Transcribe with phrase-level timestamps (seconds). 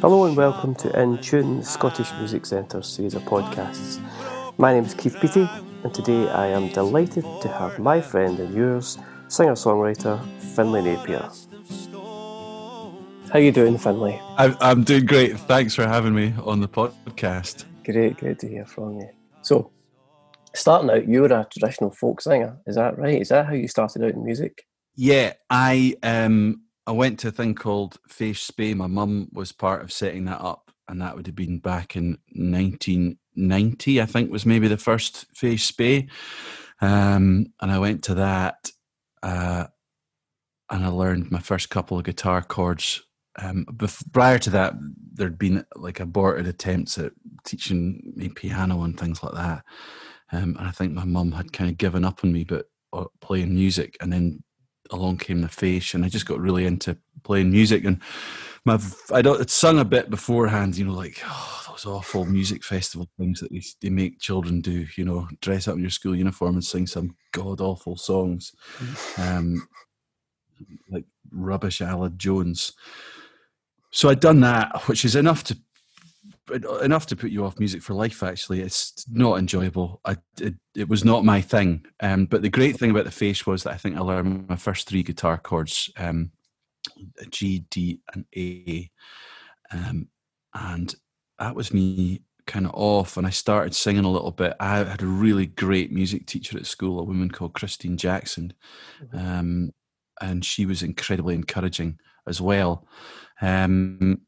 [0.00, 4.00] Hello and welcome to In Tune, Scottish Music Centre's series of podcasts.
[4.56, 5.46] My name is Keith Peaty,
[5.84, 8.96] and today I am delighted to have my friend and yours,
[9.28, 10.18] singer-songwriter
[10.54, 11.28] Finlay Napier.
[13.30, 14.18] How are you doing, Finlay?
[14.38, 15.38] I'm doing great.
[15.40, 17.66] Thanks for having me on the podcast.
[17.84, 19.10] Great, great to hear from you.
[19.42, 19.70] So,
[20.54, 22.56] starting out, you were a traditional folk singer.
[22.66, 23.20] Is that right?
[23.20, 24.64] Is that how you started out in music?
[24.96, 28.74] Yeah, I um I went to a thing called Fèis Spè.
[28.74, 32.18] My mum was part of setting that up, and that would have been back in
[32.32, 34.00] 1990.
[34.00, 36.08] I think was maybe the first Fèis Spè,
[36.80, 38.70] um, and I went to that,
[39.22, 39.66] uh,
[40.70, 43.02] and I learned my first couple of guitar chords.
[43.38, 44.74] Um, bef- prior to that,
[45.12, 47.12] there'd been like aborted attempts at
[47.44, 49.64] teaching me piano and things like that.
[50.32, 53.04] Um, and I think my mum had kind of given up on me, but uh,
[53.20, 54.42] playing music, and then
[54.92, 57.84] along came the face, and I just got really into playing music.
[57.84, 58.00] And
[58.64, 58.78] my
[59.12, 63.08] I don't I'd sung a bit beforehand, you know, like oh, those awful music festival
[63.18, 66.54] things that they, they make children do, you know, dress up in your school uniform
[66.54, 68.52] and sing some god awful songs,
[69.18, 69.66] um,
[70.90, 72.72] like rubbish Aled Jones.
[73.92, 75.58] So I'd done that, which is enough to
[76.82, 78.22] enough to put you off music for life.
[78.22, 80.00] Actually, it's not enjoyable.
[80.04, 81.84] I, it, it was not my thing.
[82.00, 84.56] Um, but the great thing about the face was that I think I learned my
[84.56, 86.32] first three guitar chords: um,
[87.30, 88.90] G, D, and A,
[89.70, 90.08] um,
[90.54, 90.94] and
[91.38, 93.16] that was me kind of off.
[93.16, 94.54] And I started singing a little bit.
[94.58, 98.52] I had a really great music teacher at school, a woman called Christine Jackson,
[99.02, 99.18] mm-hmm.
[99.18, 99.70] um,
[100.20, 102.86] and she was incredibly encouraging as well.
[103.40, 104.22] Um,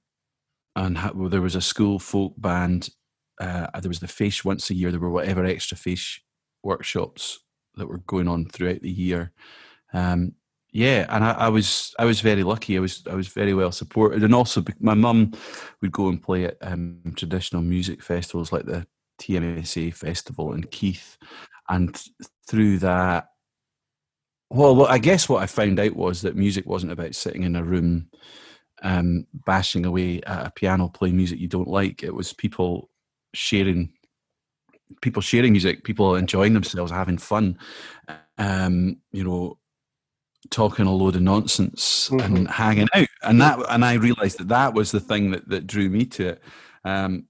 [0.76, 2.88] and well, there was a school folk band.
[3.40, 4.90] Uh, there was the fish once a year.
[4.90, 6.22] There were whatever extra fish
[6.62, 7.40] workshops
[7.76, 9.32] that were going on throughout the year.
[9.92, 10.34] Um,
[10.72, 12.78] yeah, and I, I, was I was very lucky.
[12.78, 15.32] I was I was very well supported, and also my mum
[15.82, 18.86] would go and play at um, traditional music festivals like the
[19.20, 21.18] TMSA festival in Keith,
[21.68, 22.02] and
[22.48, 23.28] through that,
[24.48, 27.62] well, I guess what I found out was that music wasn't about sitting in a
[27.62, 28.08] room
[28.82, 32.02] um, bashing away at a piano playing music you don't like.
[32.02, 32.90] It was people
[33.34, 33.92] sharing,
[35.00, 37.58] people sharing music, people enjoying themselves, having fun,
[38.38, 39.58] um, you know,
[40.50, 42.36] talking a load of nonsense mm-hmm.
[42.36, 43.08] and hanging out.
[43.22, 46.28] And that, and I realised that that was the thing that that drew me to
[46.30, 46.42] it.
[46.84, 47.28] Um,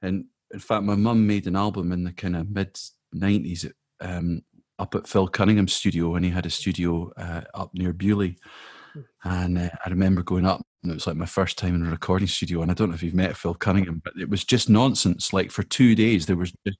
[0.00, 2.78] and in fact, my mum made an album in the kind of mid
[3.14, 3.70] '90s.
[4.00, 4.42] Um,
[4.78, 8.36] up at Phil Cunningham's studio when he had a studio uh, up near Beauly.
[9.24, 11.90] And uh, I remember going up, and it was like my first time in a
[11.90, 12.62] recording studio.
[12.62, 15.32] And I don't know if you've met Phil Cunningham, but it was just nonsense.
[15.32, 16.78] Like for two days, there was just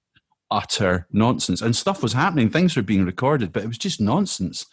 [0.50, 2.50] utter nonsense, and stuff was happening.
[2.50, 4.66] Things were being recorded, but it was just nonsense.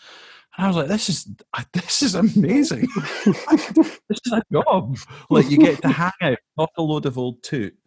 [0.57, 1.27] And I was like, "This is
[1.73, 2.87] this is amazing.
[3.25, 4.97] this is a job.
[5.29, 7.77] Like you get to hang out, talk a load of old toot,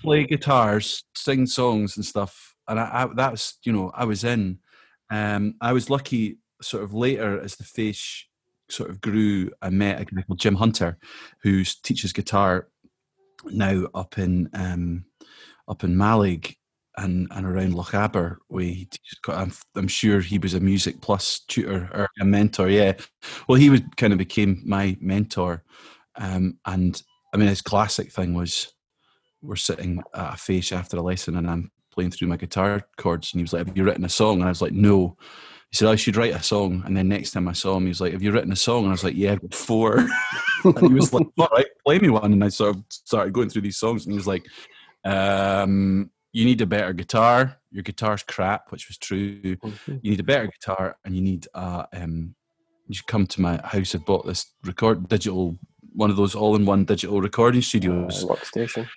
[0.00, 4.24] play guitars, sing songs and stuff." And I, I that was, you know, I was
[4.24, 4.58] in.
[5.10, 8.26] Um, I was lucky, sort of later as the face
[8.70, 10.98] sort of grew, I met a guy called Jim Hunter,
[11.42, 12.68] who teaches guitar
[13.46, 15.04] now up in um,
[15.68, 16.56] up in Mallaig
[16.96, 18.36] and, and around Lochaber.
[18.48, 18.88] We
[19.28, 22.68] I'm, I'm sure he was a music plus tutor or a mentor.
[22.68, 22.92] Yeah,
[23.48, 25.64] well, he was kind of became my mentor,
[26.16, 28.72] um, and I mean his classic thing was
[29.42, 33.32] we're sitting at a face after a lesson and I'm playing through my guitar chords
[33.32, 35.16] and he was like, "Have you written a song?" And I was like, "No."
[35.70, 36.82] He said, I should write a song.
[36.84, 38.80] And then next time I saw him, he was like, Have you written a song?
[38.80, 39.98] And I was like, Yeah, four.
[40.64, 42.32] and he was like, All right, play me one.
[42.32, 44.04] And I sort of started going through these songs.
[44.04, 44.44] And he was like,
[45.04, 47.56] um, You need a better guitar.
[47.70, 49.38] Your guitar's crap, which was true.
[49.42, 52.34] You need a better guitar and you need a, um,
[52.88, 53.94] you should come to my house.
[53.94, 55.56] I've bought this record digital,
[55.94, 58.24] one of those all in one digital recording studios.
[58.24, 58.88] Uh, workstation.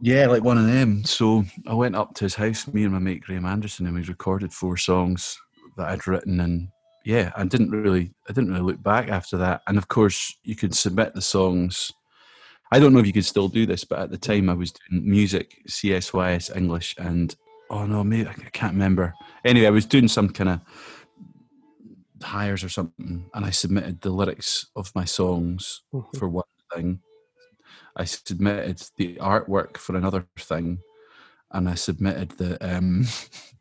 [0.00, 1.04] Yeah, like one of them.
[1.04, 4.02] So I went up to his house, me and my mate Graham Anderson, and we
[4.02, 5.38] recorded four songs
[5.78, 6.68] that I'd written, and
[7.04, 9.62] yeah, I didn't really, I didn't really look back after that.
[9.66, 11.90] And of course, you could submit the songs.
[12.70, 14.72] I don't know if you could still do this, but at the time I was
[14.72, 17.34] doing music, CSYS, English, and
[17.70, 19.14] oh no, maybe I can't remember.
[19.44, 20.60] Anyway, I was doing some kind of
[22.20, 26.18] Highers or something, and I submitted the lyrics of my songs mm-hmm.
[26.18, 27.00] for one thing.
[27.96, 30.78] I submitted the artwork for another thing,
[31.52, 33.06] and I submitted the um,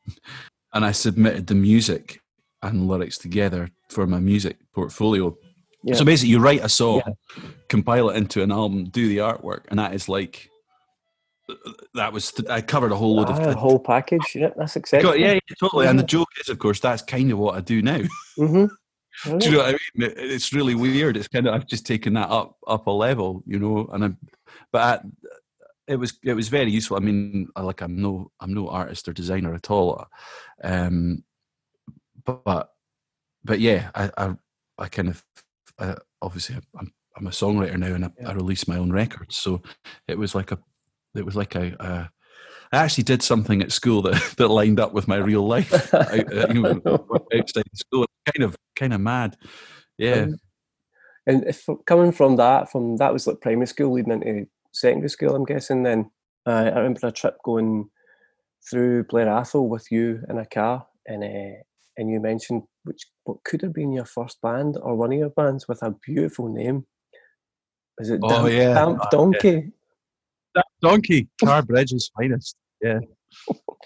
[0.74, 2.22] and I submitted the music
[2.62, 5.38] and lyrics together for my music portfolio.
[5.84, 5.96] Yeah.
[5.96, 7.44] So basically, you write a song, yeah.
[7.70, 10.50] compile it into an album, do the artwork, and that is like
[11.94, 14.36] that was I covered a whole load of a ah, whole package.
[14.36, 15.16] Yeah, that's acceptable.
[15.16, 15.88] Yeah, yeah, totally.
[15.88, 18.02] And the joke is, of course, that's kind of what I do now.
[18.38, 18.66] Mm-hmm.
[19.40, 20.14] Do you know what I mean?
[20.16, 21.18] It's really weird.
[21.18, 23.90] It's kind of I've just taken that up up a level, you know.
[23.92, 24.18] And I'm,
[24.72, 25.08] but I,
[25.88, 26.98] it was it was very useful.
[26.98, 30.06] I mean, like I'm no I'm no artist or designer at all.
[30.64, 31.24] Um,
[32.24, 32.70] but
[33.44, 34.36] but yeah, I I,
[34.78, 35.24] I kind of
[35.80, 38.30] I, obviously I'm I'm a songwriter now, and I, yeah.
[38.30, 39.38] I release my own records.
[39.38, 39.62] So
[40.08, 40.60] it was like a
[41.16, 42.10] it was like a, a
[42.72, 46.48] I actually did something at school that, that lined up with my real life uh,
[46.54, 46.82] you know,
[47.34, 48.06] outside school.
[48.36, 49.38] Kind of, kind of mad.
[49.98, 50.24] Yeah.
[50.24, 50.40] Um,
[51.26, 54.48] and if coming from that, from that was like primary school leading into
[54.80, 55.84] secondary school, I'm guessing.
[55.84, 56.10] Then
[56.46, 57.90] uh, I remember a trip going
[58.70, 61.62] through Blair Atholl with you in a car, and uh,
[61.98, 65.30] and you mentioned which what could have been your first band or one of your
[65.30, 66.86] bands with a beautiful name.
[68.00, 68.74] Is it oh, Damp, yeah.
[68.74, 69.72] Damp Donkey?
[70.54, 72.56] Damp Donkey, Tarbridge's finest.
[72.82, 73.00] Yeah.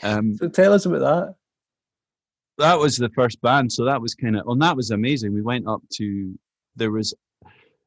[0.04, 1.36] Um, so tell us about that.
[2.58, 5.34] That was the first band, so that was kind of, well, that was amazing.
[5.34, 6.38] We went up to
[6.76, 7.14] there was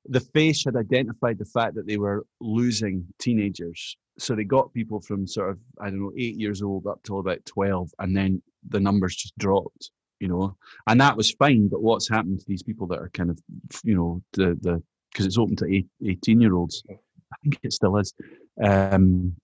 [0.07, 3.97] the face had identified the fact that they were losing teenagers.
[4.19, 7.19] So they got people from sort of, I don't know, eight years old up till
[7.19, 9.91] about 12, and then the numbers just dropped,
[10.21, 10.57] you know,
[10.87, 11.69] and that was fine.
[11.69, 13.41] But what's happened to these people that are kind of,
[13.83, 17.97] you know, the, the, because it's open to 18 year olds, I think it still
[17.97, 18.13] is.
[18.63, 19.35] Um,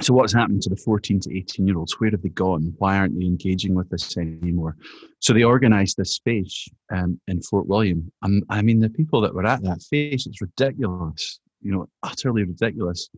[0.00, 2.00] so what's happened to the 14 to 18 year olds?
[2.00, 2.74] Where have they gone?
[2.78, 4.76] Why aren't they engaging with this anymore?
[5.18, 8.10] So they organized this space um, in fort william.
[8.22, 12.44] Um, i mean the people that were at that face it's ridiculous you know utterly
[12.44, 13.08] ridiculous.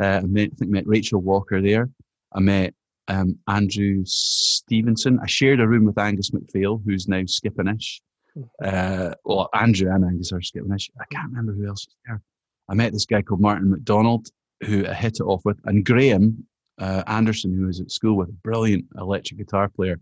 [0.00, 1.90] Uh, i met, I think met rachel walker there.
[2.32, 2.74] I met
[3.08, 5.18] um, andrew stevenson.
[5.20, 8.00] I shared a room with angus macphail who's now Skipinnish
[8.34, 8.42] hmm.
[8.64, 12.22] uh, well andrew and angus are Skipinnish i can't remember who else was there.
[12.68, 14.28] I met this guy called martin mcdonald
[14.64, 16.46] who I hit it off with, and Graham
[16.78, 20.00] uh, Anderson, who was at school with, a brilliant electric guitar player.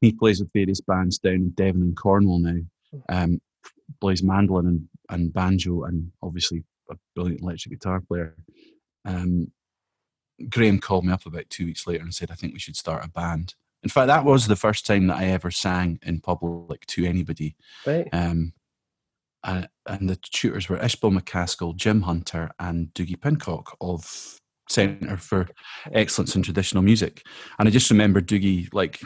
[0.00, 2.60] He plays with various bands down in Devon and Cornwall now.
[3.08, 3.40] Um,
[4.00, 8.36] plays mandolin and, and banjo, and obviously a brilliant electric guitar player.
[9.04, 9.50] Um,
[10.48, 13.04] Graham called me up about two weeks later and said, I think we should start
[13.04, 13.54] a band.
[13.82, 17.56] In fact, that was the first time that I ever sang in public to anybody.
[17.86, 18.08] Right.
[18.12, 18.52] Um,
[19.44, 24.38] uh, and the tutors were Ishbel MacAskill, Jim Hunter, and Dougie Pincock of
[24.68, 25.48] Centre for
[25.92, 27.24] Excellence in Traditional Music.
[27.58, 29.00] And I just remember Dougie, like,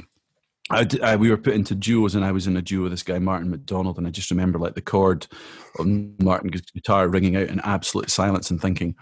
[0.70, 3.02] I, I, we were put into duos, and I was in a duo with this
[3.02, 5.26] guy Martin McDonald, and I just remember like the chord
[5.79, 8.94] on Martin's guitar ringing out in absolute silence, and thinking,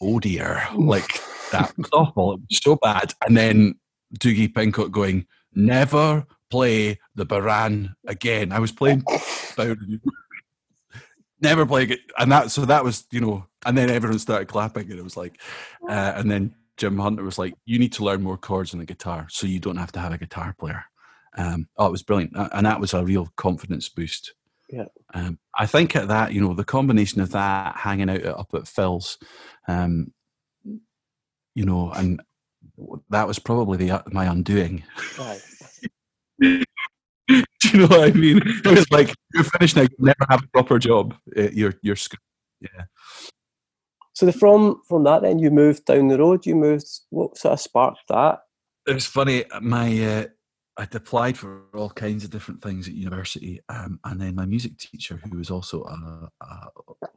[0.00, 1.20] "Oh dear!" Like
[1.52, 2.34] that was awful.
[2.34, 3.14] It was so bad.
[3.26, 3.74] And then
[4.18, 9.04] Dougie Pincock going, "Never play the Baran again." I was playing
[11.42, 12.00] never playing it.
[12.18, 15.16] And that, so that was, you know, and then everyone started clapping, and it was
[15.16, 15.40] like,
[15.88, 18.86] uh, and then Jim Hunter was like, you need to learn more chords on the
[18.86, 20.84] guitar so you don't have to have a guitar player.
[21.36, 22.32] Um, oh, it was brilliant.
[22.34, 24.34] And that was a real confidence boost.
[24.70, 24.86] Yeah.
[25.14, 28.66] Um, I think at that, you know, the combination of that hanging out up at
[28.66, 29.18] Phil's,
[29.68, 30.12] um,
[31.54, 32.22] you know, and
[33.10, 34.82] that was probably the my undoing.
[35.18, 35.40] Right.
[37.70, 38.40] Do you know what I mean?
[38.44, 39.82] It was like you're finished now.
[39.82, 41.14] You never have a proper job.
[41.36, 41.96] Uh, you're you're
[42.60, 42.84] yeah.
[44.14, 46.44] So the, from from that, then you moved down the road.
[46.44, 46.86] You moved.
[47.10, 48.40] What sort of sparked that?
[48.86, 49.44] It was funny.
[49.60, 50.24] My uh,
[50.76, 54.78] I'd applied for all kinds of different things at university, um, and then my music
[54.78, 56.68] teacher, who was also a, a,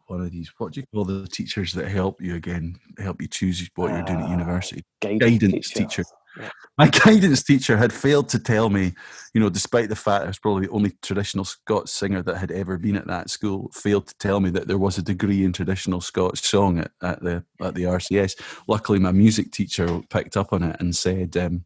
[0.08, 3.30] one of these, what do you call the teachers that help you again, help you
[3.30, 4.84] choose what you're doing at ah, university?
[5.02, 6.04] Guidance, guidance teacher.
[6.04, 6.04] teacher.
[6.40, 6.50] Yeah.
[6.78, 8.94] My guidance teacher had failed to tell me,
[9.34, 12.52] you know, despite the fact I was probably the only traditional Scots singer that had
[12.52, 15.54] ever been at that school, failed to tell me that there was a degree in
[15.54, 18.42] traditional Scots song at, at the at the RCS.
[18.68, 21.38] Luckily, my music teacher picked up on it and said.
[21.38, 21.66] Um,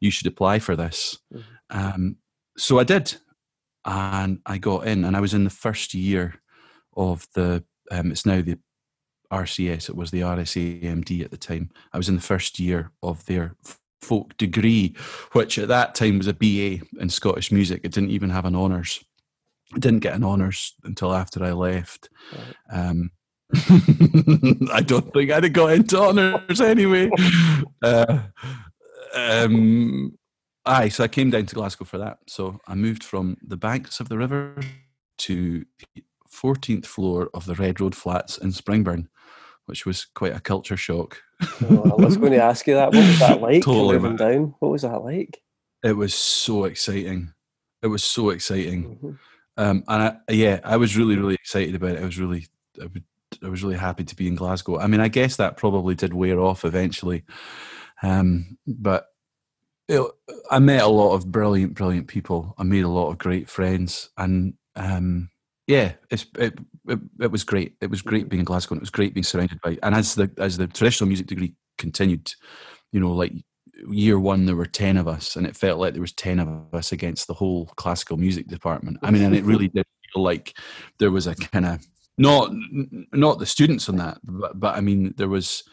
[0.00, 1.18] you should apply for this.
[1.32, 1.78] Mm-hmm.
[1.78, 2.16] Um,
[2.56, 3.16] so I did,
[3.84, 6.34] and I got in, and I was in the first year
[6.96, 7.64] of the.
[7.90, 8.58] Um, it's now the
[9.32, 9.88] RCS.
[9.88, 11.70] It was the RSAMD at the time.
[11.92, 13.54] I was in the first year of their
[14.00, 14.94] folk degree,
[15.32, 17.80] which at that time was a BA in Scottish music.
[17.84, 19.04] It didn't even have an honours.
[19.74, 22.08] I didn't get an honours until after I left.
[22.32, 22.88] Right.
[22.88, 23.10] Um,
[24.72, 27.10] I don't think I'd have got into honours anyway.
[27.82, 28.24] Uh,
[29.14, 30.18] um,
[30.66, 32.18] aye, so I came down to Glasgow for that.
[32.26, 34.60] So I moved from the banks of the river
[35.18, 35.64] to
[35.94, 39.08] the 14th floor of the Red Road Flats in Springburn,
[39.70, 41.22] which was quite a culture shock.
[41.62, 42.92] oh, I was going to ask you that.
[42.92, 44.54] What was that like totally moving down?
[44.58, 45.40] What was that like?
[45.82, 47.32] It was so exciting.
[47.82, 48.84] It was so exciting.
[48.84, 49.10] Mm-hmm.
[49.56, 52.02] Um, and I, yeah, I was really, really excited about it.
[52.02, 52.46] I was really,
[52.80, 53.04] I, would,
[53.42, 54.78] I was really happy to be in Glasgow.
[54.78, 57.24] I mean, I guess that probably did wear off eventually.
[58.02, 59.06] Um, but
[59.88, 60.02] it,
[60.50, 62.54] I met a lot of brilliant, brilliant people.
[62.58, 65.30] I made a lot of great friends, and um,
[65.66, 66.58] yeah, it's it,
[66.90, 67.74] it, it was great.
[67.80, 68.28] It was great mm.
[68.30, 68.74] being in Glasgow.
[68.74, 69.78] and It was great being surrounded by.
[69.82, 72.32] And as the as the traditional music degree continued,
[72.92, 73.32] you know, like
[73.88, 76.74] year one there were 10 of us and it felt like there was 10 of
[76.74, 80.54] us against the whole classical music department i mean and it really did feel like
[80.98, 81.80] there was a kind of
[82.18, 82.50] not
[83.12, 85.64] not the students on that but, but i mean there was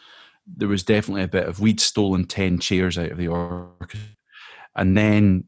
[0.46, 4.00] there was definitely a bit of we'd stolen 10 chairs out of the orchestra
[4.76, 5.44] and then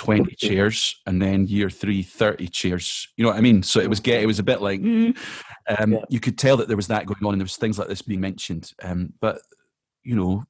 [0.00, 3.90] 20 chairs and then year three 30 chairs you know what i mean so it
[3.90, 5.14] was get it was a bit like mm.
[5.78, 5.98] um, yeah.
[6.08, 8.00] you could tell that there was that going on and there was things like this
[8.00, 9.42] being mentioned um, but
[10.02, 10.42] you know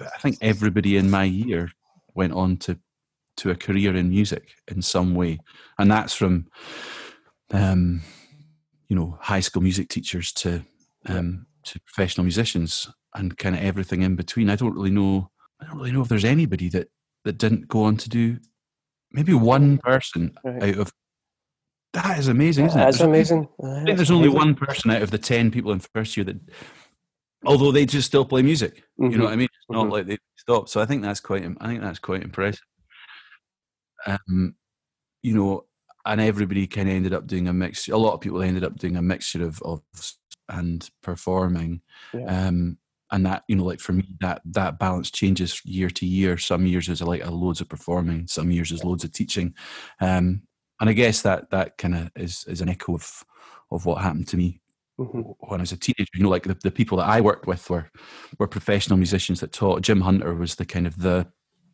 [0.00, 1.70] I think everybody in my year
[2.14, 2.78] went on to
[3.36, 5.38] to a career in music in some way,
[5.78, 6.46] and that's from
[7.52, 8.02] um,
[8.88, 10.64] you know high school music teachers to
[11.06, 14.50] um, to professional musicians and kind of everything in between.
[14.50, 15.30] I don't really know.
[15.60, 16.88] I don't really know if there's anybody that
[17.24, 18.38] that didn't go on to do
[19.12, 20.62] maybe one person right.
[20.62, 20.92] out of
[21.92, 22.84] that is amazing, isn't it?
[22.84, 23.48] That's amazing.
[23.62, 26.36] I think there's only one person out of the ten people in first year that
[27.44, 28.76] although they just still play music.
[29.00, 29.04] Mm-hmm.
[29.04, 29.24] You know mm-hmm.
[29.24, 29.44] what I mean?
[29.46, 29.92] It's not mm-hmm.
[29.92, 30.68] like they stop.
[30.68, 31.44] So I think that's quite.
[31.60, 32.62] I think that's quite impressive.
[34.06, 34.54] Um,
[35.22, 35.64] you know,
[36.06, 37.88] and everybody kind of ended up doing a mix.
[37.88, 39.82] A lot of people ended up doing a mixture of of
[40.48, 41.80] and performing.
[42.12, 42.46] Yeah.
[42.48, 42.78] Um,
[43.12, 46.38] and that you know, like for me, that that balance changes year to year.
[46.38, 48.26] Some years is like a loads of performing.
[48.26, 49.54] Some years is loads of teaching.
[50.00, 50.42] Um,
[50.80, 53.24] and I guess that that kind of is is an echo of
[53.70, 54.60] of what happened to me
[54.98, 55.20] mm-hmm.
[55.40, 56.10] when I was a teenager.
[56.14, 57.90] You know, like the, the people that I worked with were
[58.38, 59.82] were professional musicians that taught.
[59.82, 61.26] Jim Hunter was the kind of the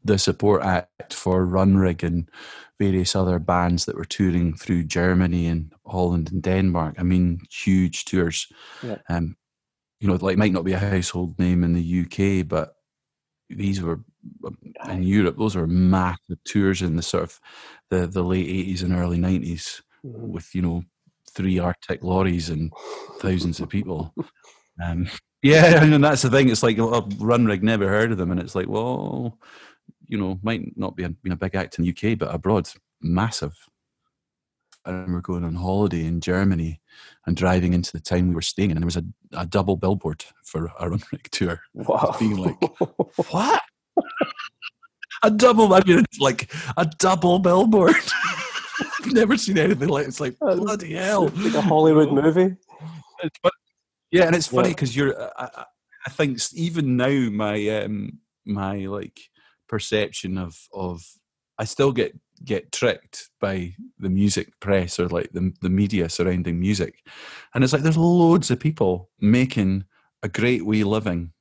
[0.04, 2.30] the support act for Runrig and
[2.78, 6.96] various other bands that were touring through Germany and Holland and Denmark.
[6.98, 8.46] I mean, huge tours.
[8.82, 8.98] Yeah.
[9.08, 9.36] Um,
[10.00, 12.74] you know, like might not be a household name in the UK, but
[13.48, 14.00] these were
[14.44, 15.36] um, in Europe.
[15.38, 17.40] Those were massive tours in the sort of
[17.90, 20.32] the the late eighties and early 90s mm-hmm.
[20.32, 20.84] with you know
[21.32, 22.72] three Arctic lorries and
[23.20, 24.14] thousands of people.
[24.84, 25.08] Um,
[25.42, 26.50] yeah, and that's the thing.
[26.50, 29.38] It's like oh, Runrig never heard of them, and it's like, well,
[30.06, 32.68] you know, might not be a, been a big act in the UK, but abroad,
[33.00, 33.54] massive.
[34.86, 36.80] I remember going on holiday in Germany
[37.26, 39.76] and driving into the town we were staying in, and there was a, a double
[39.76, 41.60] billboard for a Runrig tour.
[41.74, 42.14] Wow.
[42.18, 42.56] Being like,
[43.30, 43.62] what?
[45.22, 47.96] a double, I mean, like a double billboard.
[49.00, 52.56] I've never seen anything like it's like bloody hell, like a Hollywood movie.
[53.42, 53.52] But
[54.10, 55.04] yeah, and it's funny because yeah.
[55.04, 55.32] you're.
[55.38, 55.64] I,
[56.06, 59.18] I, think even now my um my like
[59.68, 61.02] perception of of
[61.58, 66.60] I still get get tricked by the music press or like the the media surrounding
[66.60, 67.04] music,
[67.54, 69.84] and it's like there's loads of people making
[70.22, 71.32] a great wee living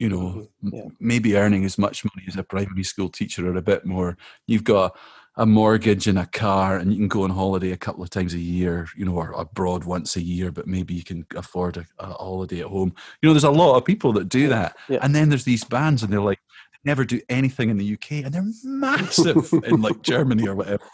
[0.00, 0.74] you know, mm-hmm.
[0.74, 0.84] yeah.
[0.98, 4.16] maybe earning as much money as a primary school teacher or a bit more.
[4.46, 4.96] You've got
[5.36, 8.34] a mortgage and a car and you can go on holiday a couple of times
[8.34, 11.84] a year you know or abroad once a year but maybe you can afford a,
[11.98, 14.98] a holiday at home you know there's a lot of people that do that yeah.
[15.02, 16.38] and then there's these bands and they're like
[16.84, 20.84] never do anything in the uk and they're massive in like germany or whatever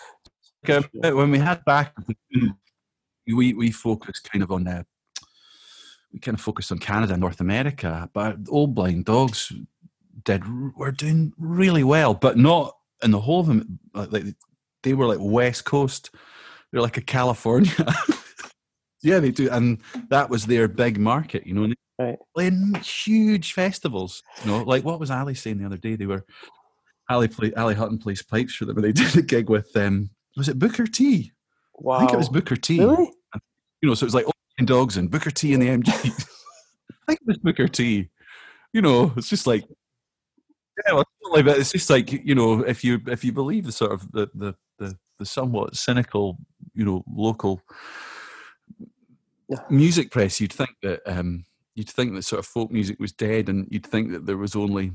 [0.68, 0.84] um,
[1.16, 1.94] when we had back
[3.26, 4.86] we we focused kind of on that
[6.12, 9.52] we kind of focused on canada north america but old blind dogs
[10.24, 10.42] did
[10.76, 14.24] were doing really well but not in the whole of them like
[14.82, 16.10] they were like West Coast.
[16.70, 17.72] They're like a California.
[19.02, 19.78] yeah, they do, and
[20.08, 21.46] that was their big market.
[21.46, 22.18] You know, right.
[22.34, 24.22] playing huge festivals.
[24.42, 25.96] You know, like what was Ali saying the other day?
[25.96, 26.24] They were
[27.08, 30.10] Ali play Ali Hutton plays pipes for them, and they did a gig with um
[30.36, 31.32] was it Booker T?
[31.74, 32.80] Wow, I think it was Booker T.
[32.80, 33.12] Really?
[33.82, 34.26] You know, so it was like
[34.64, 36.28] dogs and Booker T and the MGs.
[37.08, 38.10] I think it was Booker T.
[38.72, 39.64] You know, it's just like
[40.86, 41.42] yeah, well, totally.
[41.42, 44.28] But it's just like you know, if you if you believe the sort of the
[44.34, 46.38] the the, the somewhat cynical,
[46.74, 47.60] you know, local
[49.48, 49.58] yeah.
[49.68, 51.44] music press, you'd think that um,
[51.80, 54.54] you'd think that sort of folk music was dead, and you'd think that there was
[54.54, 54.92] only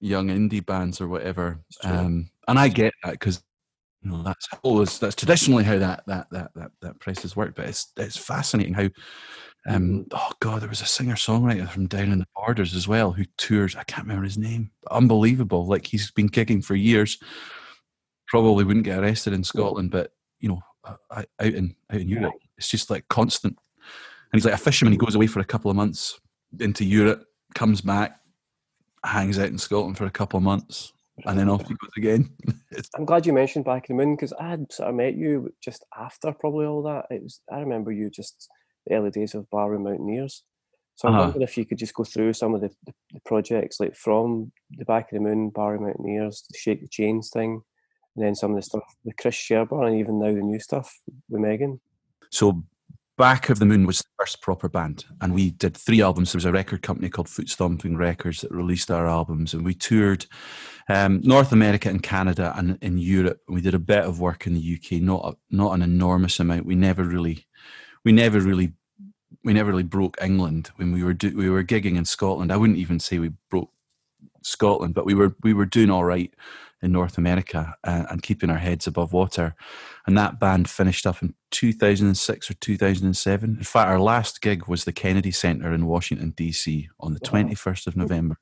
[0.00, 1.58] young indie bands or whatever.
[1.82, 3.42] Um, and I get that because
[4.02, 7.56] you know that's always that's traditionally how that that that that, that press has worked.
[7.56, 8.84] But it's it's fascinating how
[9.68, 10.02] um, mm-hmm.
[10.12, 13.24] oh god, there was a singer songwriter from down in the borders as well who
[13.36, 13.74] tours.
[13.74, 14.70] I can't remember his name.
[14.92, 15.66] Unbelievable!
[15.66, 17.18] Like he's been kicking for years.
[18.28, 22.34] Probably wouldn't get arrested in Scotland, but you know, uh, out in out in Europe,
[22.56, 23.58] it's just like constant.
[24.30, 24.92] And he's like a fisherman.
[24.92, 26.20] He goes away for a couple of months
[26.58, 27.24] into Europe,
[27.54, 28.18] comes back,
[29.04, 30.92] hangs out in Scotland for a couple of months,
[31.24, 32.30] and then off he goes again.
[32.96, 35.52] I'm glad you mentioned Back in the Moon because I had sort of met you
[35.62, 37.06] just after probably all that.
[37.10, 38.48] It was I remember you just
[38.86, 40.44] the early days of Barroom Mountaineers.
[40.94, 41.18] So uh-huh.
[41.18, 43.94] I wonder if you could just go through some of the, the, the, projects, like
[43.94, 47.62] from the Back of the Moon, Barroom Mountaineers, the Shake the Chains thing,
[48.16, 51.00] and then some of the stuff with Chris Sherburn, and even now the new stuff
[51.28, 51.80] with Megan.
[52.30, 52.64] So
[53.18, 56.30] Back of the Moon was the first proper band, and we did three albums.
[56.30, 59.74] There was a record company called Foot Stomping Records that released our albums, and we
[59.74, 60.24] toured
[60.88, 63.40] um, North America and Canada and in Europe.
[63.48, 66.64] We did a bit of work in the UK, not not an enormous amount.
[66.64, 67.44] We never really,
[68.04, 68.74] we never really,
[69.42, 72.52] we never really broke England when we were do, we were gigging in Scotland.
[72.52, 73.72] I wouldn't even say we broke
[74.42, 76.32] Scotland, but we were we were doing all right
[76.82, 79.54] in North America uh, and keeping our heads above water.
[80.06, 83.56] And that band finished up in 2006 or 2007.
[83.58, 86.88] In fact, our last gig was the Kennedy Center in Washington, D.C.
[87.00, 87.42] on the wow.
[87.42, 88.36] 21st of November.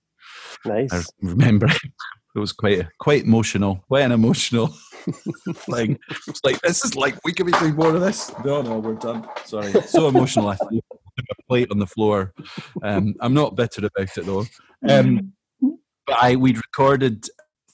[0.64, 0.93] Nice.
[0.93, 1.66] I remember
[2.37, 4.66] it was quite quite emotional, quite an emotional
[5.55, 5.99] thing.
[6.28, 8.33] It's like this is like we could be doing more of this.
[8.45, 9.26] No, no, we're done.
[9.45, 10.49] Sorry, so emotional.
[10.49, 10.81] I feel
[11.19, 12.35] a plate on the floor.
[12.83, 14.45] Um, I'm not bitter about it though.
[14.88, 15.33] Um,
[16.07, 17.26] but I we'd recorded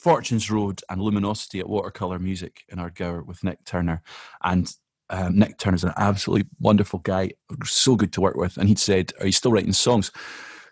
[0.03, 4.03] Fortunes Road and Luminosity at Watercolor Music in Ardgour with Nick Turner.
[4.43, 4.69] And
[5.11, 7.31] um, Nick Turner's an absolutely wonderful guy,
[7.65, 8.57] so good to work with.
[8.57, 10.11] And he'd said, Are you still writing songs?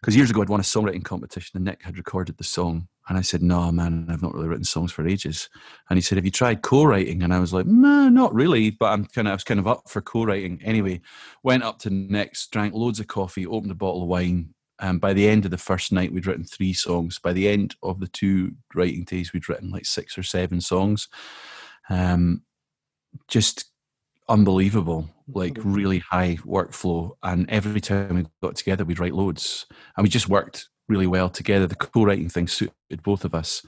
[0.01, 2.89] Because years ago I'd won a songwriting competition and Nick had recorded the song.
[3.09, 5.49] And I said, No, man, I've not really written songs for ages.
[5.89, 7.23] And he said, Have you tried co writing?
[7.23, 8.71] And I was like, No, not really.
[8.71, 10.61] But I'm kind of, I was kind of up for co writing.
[10.65, 11.03] Anyway,
[11.45, 15.13] went up to Nick's, drank loads of coffee, opened a bottle of wine, um, by
[15.13, 17.19] the end of the first night, we'd written three songs.
[17.19, 21.09] By the end of the two writing days, we'd written like six or seven songs.
[21.89, 22.43] Um,
[23.29, 23.71] just
[24.29, 25.73] unbelievable, like mm-hmm.
[25.73, 27.13] really high workflow.
[27.23, 29.67] And every time we got together, we'd write loads.
[29.97, 31.67] And we just worked really well together.
[31.67, 33.63] The co-writing thing suited both of us.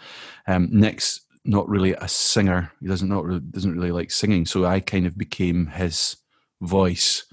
[0.46, 2.72] Um, Nick's not really a singer.
[2.80, 4.46] He doesn't not really, doesn't really like singing.
[4.46, 6.16] So I kind of became his
[6.60, 7.24] voice.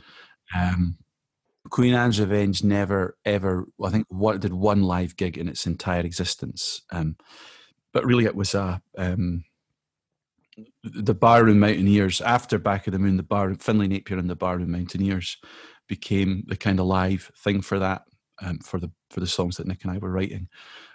[0.55, 0.97] Um,
[1.69, 3.65] Queen Anne's Revenge never ever.
[3.83, 7.15] I think what did one live gig in its entire existence, um,
[7.93, 9.43] but really it was a um,
[10.83, 13.17] the Barroom Mountaineers after Back of the Moon.
[13.17, 15.37] The Bar Finlay Napier and the Barroom Mountaineers
[15.87, 18.03] became the kind of live thing for that
[18.41, 20.47] um, for the for the songs that Nick and I were writing,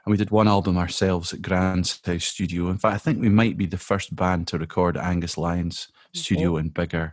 [0.05, 2.69] and we did one album ourselves at Grand's House Studio.
[2.69, 6.57] In fact, I think we might be the first band to record Angus Lyons Studio
[6.57, 7.13] in Biggar.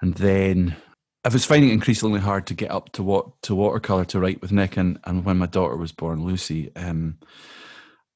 [0.00, 0.76] and then
[1.22, 4.40] I was finding it increasingly hard to get up to what to watercolor to write
[4.40, 7.18] with Nick, and, and when my daughter was born, Lucy, um,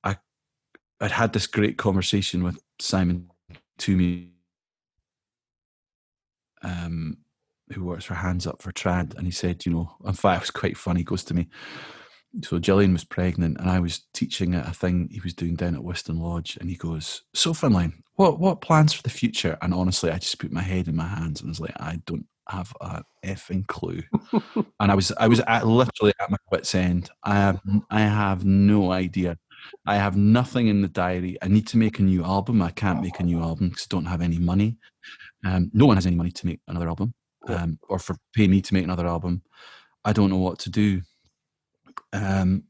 [0.03, 0.17] I
[1.01, 3.31] I'd had this great conversation with Simon
[3.79, 4.31] Thoumire,
[6.62, 7.19] um,
[7.73, 10.43] who works for Hands Up for Trad, and he said, you know, in fact, it
[10.45, 11.01] was quite funny.
[11.01, 11.49] He goes to me,
[12.43, 15.85] so Gillian was pregnant, and I was teaching a thing he was doing down at
[15.85, 20.11] Wiston Lodge, and he goes, "So Finlay, what what plans for the future?" And honestly,
[20.11, 23.02] I just put my head in my hands and was like, "I don't have a
[23.24, 24.02] effing clue.
[24.80, 27.11] and I was I was at, literally at my wit's end.
[27.22, 29.38] I have I have no idea.
[29.87, 31.38] I have nothing in the diary.
[31.42, 32.61] I need to make a new album.
[32.61, 34.76] I can't make a new album because I don't have any money.
[35.44, 37.14] Um, no one has any money to make another album,
[37.48, 39.42] um, or for pay me to make another album.
[40.04, 41.02] I don't know what to do.
[42.12, 42.64] Um,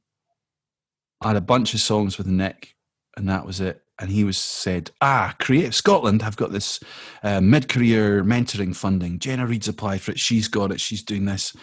[1.20, 2.74] I had a bunch of songs with Nick,
[3.16, 6.80] and that was it and he was said, "Ah, Creative Scotland have got this
[7.22, 9.18] uh, mid-career mentoring funding.
[9.18, 10.18] Jenna Reid's applied for it.
[10.18, 10.80] She's got it.
[10.80, 11.54] She's doing this."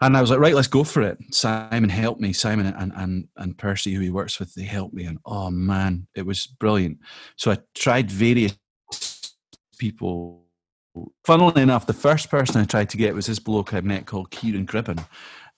[0.00, 2.32] And I was like, "Right, let's go for it." Simon helped me.
[2.32, 6.06] Simon and and and Percy, who he works with, they helped me, and oh man,
[6.14, 6.98] it was brilliant.
[7.36, 8.56] So I tried various
[9.78, 10.46] people.
[11.24, 14.32] Funnily enough, the first person I tried to get was this bloke I met called
[14.32, 15.06] Ciaran Gribbin,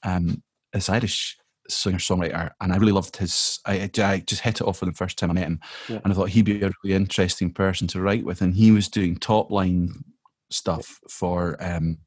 [0.03, 0.43] um,
[0.75, 1.39] this Irish
[1.73, 3.61] singer songwriter, and I really loved his.
[3.67, 6.01] I, I, just hit it off with him the first time I met him, yeah.
[6.05, 8.41] and I thought he'd be a really interesting person to write with.
[8.41, 10.05] And he was doing top line
[10.51, 11.99] stuff for um,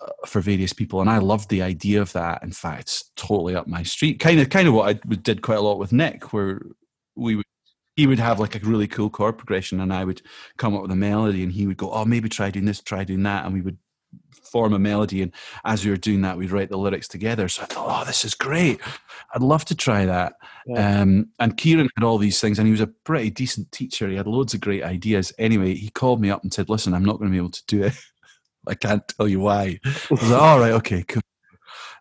[0.00, 2.42] uh, for various people, and I loved the idea of that.
[2.42, 4.20] In fact, it's totally up my street.
[4.20, 6.60] Kind of, kind of what I did quite a lot with Nick, where
[7.14, 7.44] we would.
[7.96, 10.20] He would have like a really cool chord progression, and I would
[10.58, 13.04] come up with a melody, and he would go, "Oh, maybe try doing this, try
[13.04, 13.78] doing that," and we would
[14.42, 15.22] form a melody.
[15.22, 15.32] And
[15.64, 17.48] as we were doing that, we'd write the lyrics together.
[17.48, 18.80] So I thought, oh, this is great.
[19.34, 20.34] I'd love to try that.
[20.66, 21.00] Yeah.
[21.00, 24.08] Um, and Ciaran had all these things, and he was a pretty decent teacher.
[24.08, 25.32] He had loads of great ideas.
[25.38, 27.66] Anyway, he called me up and said, listen, I'm not going to be able to
[27.66, 27.94] do it.
[28.68, 29.78] I can't tell you why.
[29.84, 31.22] I was like, all right, okay, cool.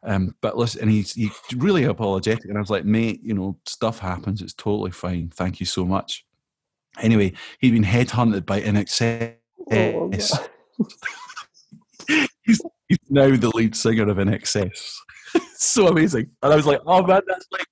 [0.03, 2.45] Um, but listen, and he's, he's really apologetic.
[2.45, 4.41] And I was like, mate, you know, stuff happens.
[4.41, 5.29] It's totally fine.
[5.29, 6.25] Thank you so much.
[6.99, 9.35] Anyway, he'd been headhunted by INXS.
[9.71, 10.11] Oh,
[12.45, 14.95] he's, he's now the lead singer of INXS.
[15.55, 16.29] so amazing.
[16.41, 17.65] And I was like, oh man, that's like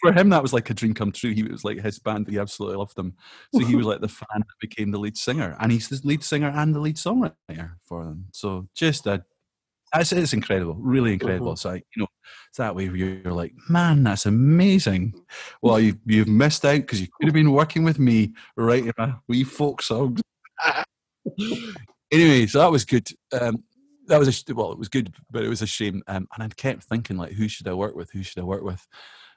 [0.00, 1.32] for him that was like a dream come true.
[1.32, 3.14] He was like his band, he absolutely loved them.
[3.54, 6.22] So he was like the fan that became the lead singer, and he's the lead
[6.22, 8.26] singer and the lead songwriter for them.
[8.32, 9.24] So just a
[9.94, 11.56] It's, it's incredible, really incredible.
[11.56, 12.06] So, you know,
[12.48, 15.14] it's that way where you're like, man, that's amazing.
[15.62, 19.20] Well, you've, you've missed out because you could have been working with me writing a
[19.28, 20.18] wee folk song.
[22.12, 23.08] anyway, so that was good.
[23.32, 23.64] Um,
[24.10, 26.02] that was a well, it was good, but it was a shame.
[26.08, 28.10] Um, and I kept thinking like, who should I work with?
[28.10, 28.86] Who should I work with?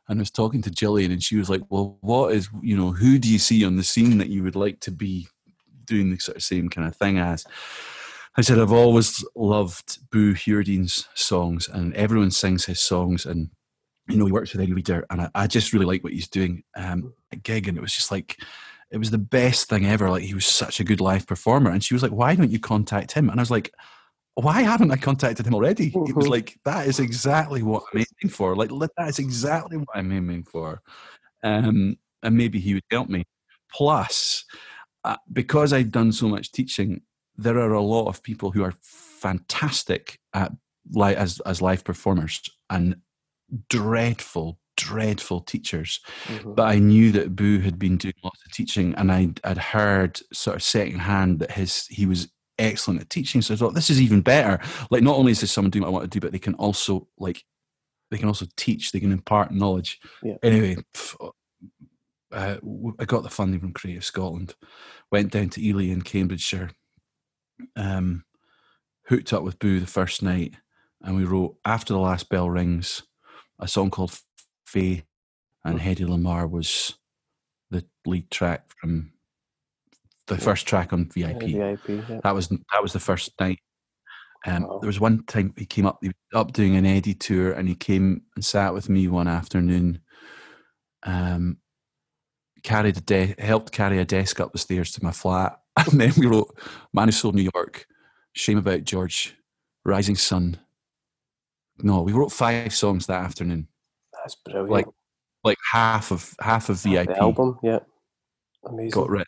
[0.09, 2.91] And I was talking to Jillian, and she was like, "Well, what is you know,
[2.91, 5.27] who do you see on the scene that you would like to be
[5.85, 7.45] doing the sort of same kind of thing as?"
[8.35, 13.51] I said, "I've always loved Boo Hewerdine's songs, and everyone sings his songs, and
[14.09, 16.27] you know, he works with Eddie Reader, and I, I just really like what he's
[16.27, 18.37] doing um, at gig, and it was just like."
[18.91, 20.07] It was the best thing ever.
[20.07, 22.59] Like he was such a good live performer, and she was like, "Why don't you
[22.59, 23.71] contact him?" And I was like,
[24.35, 25.91] why haven't I contacted him already?
[25.91, 26.05] Mm-hmm.
[26.05, 28.55] He was like, that is exactly what I'm aiming for.
[28.55, 30.81] Like, that is exactly what I'm aiming for.
[31.43, 33.25] Um, and maybe he would help me.
[33.71, 34.45] Plus,
[35.03, 37.01] uh, because I've done so much teaching,
[37.35, 40.51] there are a lot of people who are fantastic at
[40.91, 42.95] like as as live performers and
[43.69, 45.99] dreadful, dreadful teachers.
[46.25, 46.53] Mm-hmm.
[46.53, 50.19] But I knew that Boo had been doing lots of teaching, and I'd, I'd heard
[50.31, 53.41] sort of secondhand that his he was excellent at teaching.
[53.41, 54.59] So I thought this is even better.
[54.91, 56.55] Like not only is this someone doing what I want to do, but they can
[56.55, 57.43] also like
[58.11, 58.91] they can also teach.
[58.91, 59.99] They can impart knowledge.
[60.21, 60.35] Yeah.
[60.43, 60.77] Anyway,
[62.31, 62.57] uh,
[62.99, 64.55] I got the funding from Creative Scotland.
[65.11, 66.71] Went down to Ely in Cambridgeshire.
[67.75, 68.25] Um,
[69.07, 70.55] hooked up with Boo the first night,
[71.01, 73.03] and we wrote after the last bell rings
[73.59, 74.19] a song called
[74.65, 75.05] Faye,
[75.63, 76.95] and Hedy Lamarr was
[77.69, 79.12] the lead track from
[80.27, 81.43] the first track on VIP.
[81.47, 82.19] Yeah, VIP yeah.
[82.23, 83.59] That was that was the first night.
[84.45, 84.79] Um, wow.
[84.79, 87.67] There was one time he came up, he was up doing an Eddie tour, and
[87.67, 89.99] he came and sat with me one afternoon.
[91.03, 91.57] Um,
[92.63, 96.13] carried a de- helped carry a desk up the stairs to my flat, and then
[96.17, 96.57] we wrote
[96.93, 97.87] "Man Who Sold New York,"
[98.33, 99.35] "Shame About George,"
[99.85, 100.59] "Rising Sun."
[101.79, 103.67] No, we wrote five songs that afternoon.
[104.13, 104.69] That's brilliant.
[104.69, 104.85] Like,
[105.43, 107.59] like half of half of VIP the album.
[107.63, 107.79] Yeah,
[108.65, 108.91] amazing.
[108.91, 109.25] Got written.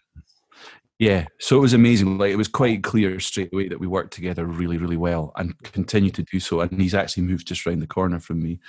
[0.98, 2.18] Yeah, so it was amazing.
[2.18, 5.54] Like it was quite clear straight away that we worked together really, really well, and
[5.62, 6.62] continue to do so.
[6.62, 8.60] And he's actually moved just around the corner from me,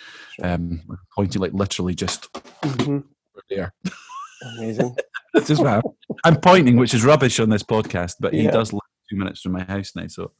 [0.42, 0.82] um,
[1.14, 2.98] pointing like literally just mm-hmm.
[3.48, 3.72] there.
[4.58, 4.96] Amazing.
[5.44, 5.80] just wow.
[6.24, 8.50] I'm pointing, which is rubbish on this podcast, but he yeah.
[8.50, 10.08] does live two minutes from my house now.
[10.08, 10.32] So,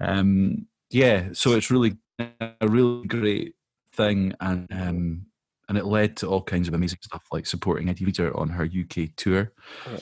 [0.00, 1.96] um, yeah, so it's really
[2.40, 3.56] a really great
[3.94, 5.26] thing, and um,
[5.68, 8.62] and it led to all kinds of amazing stuff like supporting Eddie Reader on her
[8.62, 9.52] UK tour.
[9.90, 9.98] Yeah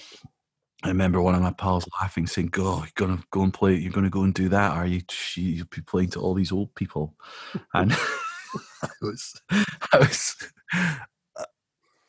[0.85, 3.75] I remember one of my pals laughing, saying, "Go, you're gonna go and play.
[3.75, 4.73] You're gonna go and do that.
[4.73, 5.01] Are you?
[5.35, 7.15] You'll be playing to all these old people."
[7.73, 7.93] And
[8.83, 10.37] I was, I was,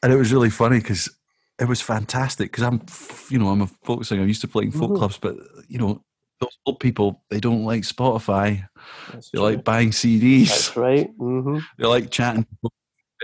[0.03, 1.09] and it was really funny because
[1.57, 2.51] it was fantastic.
[2.51, 2.81] Because I'm,
[3.29, 4.21] you know, I'm a folk singer.
[4.21, 4.97] I'm used to playing folk mm-hmm.
[4.97, 5.37] clubs, but
[5.69, 6.03] you know,
[6.41, 8.67] those old people they don't like Spotify.
[9.13, 9.45] That's they true.
[9.45, 10.49] like buying CDs.
[10.49, 11.17] That's right.
[11.17, 11.59] Mm-hmm.
[11.77, 12.45] They like chatting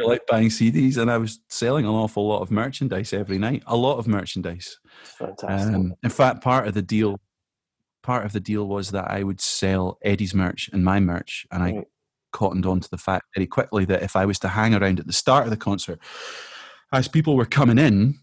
[0.02, 3.64] I like buying CDs, and I was selling an awful lot of merchandise every night.
[3.68, 4.80] A lot of merchandise.
[5.04, 5.76] Fantastic.
[5.76, 7.20] Um, in fact, part of the deal,
[8.04, 11.64] part of the deal was that I would sell Eddie's merch and my merch, and
[11.64, 11.76] right.
[11.76, 11.84] I
[12.32, 15.08] cottoned on to the fact very quickly that if I was to hang around at
[15.08, 16.00] the start of the concert,
[16.94, 18.20] as people were coming in,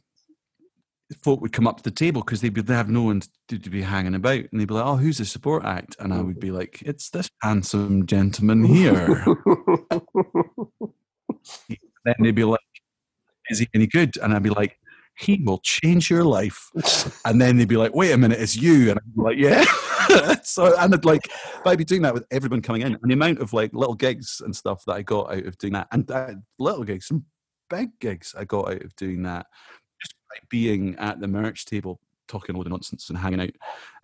[1.22, 3.58] folk would come up to the table because they'd, be, they have no one to,
[3.58, 6.20] to, be hanging about, and they'd be like, "Oh, who's the support act?" And I
[6.20, 9.24] would be like, "It's this handsome gentleman here."
[12.04, 12.60] then they'd be like,
[13.50, 14.78] "Is he any good?" And I'd be like,
[15.16, 16.70] "He will change your life."
[17.24, 19.64] and then they'd be like, "Wait a minute, it's you?" And I'd be like, "Yeah."
[20.42, 21.30] so and I'd like,
[21.64, 24.40] I'd be doing that with everyone coming in, and the amount of like little gigs
[24.44, 27.24] and stuff that I got out of doing that, and uh, little gigs, some
[27.68, 29.46] big gigs I got out of doing that,
[30.00, 33.50] just by being at the merch table, talking all the nonsense and hanging out,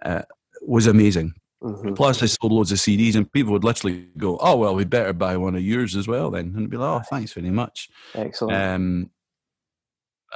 [0.03, 0.23] uh,
[0.63, 1.35] was amazing.
[1.63, 1.95] Mm-hmm.
[1.95, 5.13] Plus, I sold loads of CDs, and people would literally go, "Oh well, we better
[5.13, 8.55] buy one of yours as well." Then, and be like, "Oh, thanks very much." Excellent.
[8.55, 9.11] Um,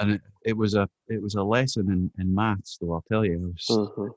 [0.01, 2.95] and it, it, was a it was a lesson in, in maths, though.
[2.95, 4.09] I'll tell you, it was mm-hmm.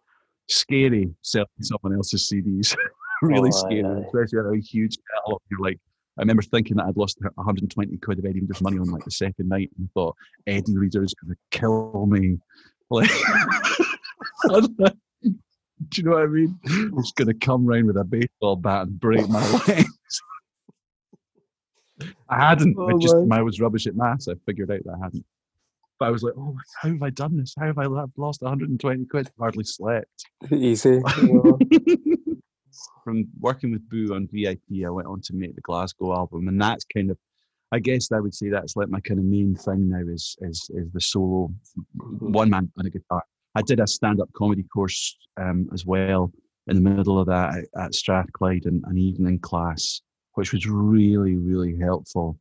[0.47, 2.75] scary selling someone else's CDs.
[3.21, 4.03] really oh, scary, aye, aye.
[4.05, 5.41] especially a huge catalog.
[5.49, 5.79] You're like,
[6.17, 9.11] I remember thinking that I'd lost 120 quid of Eddie Reader's money on like the
[9.11, 10.15] second night, and thought
[10.47, 12.37] Eddie Reader is going to kill me.
[12.93, 13.09] Like.
[15.89, 16.59] Do you know what I mean?
[16.65, 20.21] He's going to come round with a baseball bat and break my legs.
[22.29, 22.75] I hadn't.
[22.77, 24.27] Oh, I just I was rubbish at maths.
[24.27, 25.25] I figured out that I hadn't.
[25.99, 27.53] But I was like, oh, how have I done this?
[27.57, 27.85] How have I
[28.17, 29.29] lost 120 quid?
[29.37, 30.25] Hardly slept.
[30.51, 30.99] Easy.
[33.03, 36.59] From working with Boo on VIP, I went on to make the Glasgow album, and
[36.59, 37.17] that's kind of,
[37.71, 40.69] I guess I would say that's like my kind of main thing now is is
[40.73, 41.51] is the solo,
[41.97, 42.31] mm-hmm.
[42.31, 43.23] one man on a guitar.
[43.55, 46.31] I did a stand up comedy course um, as well
[46.67, 50.01] in the middle of that at, at Strathclyde and an evening class,
[50.35, 52.37] which was really, really helpful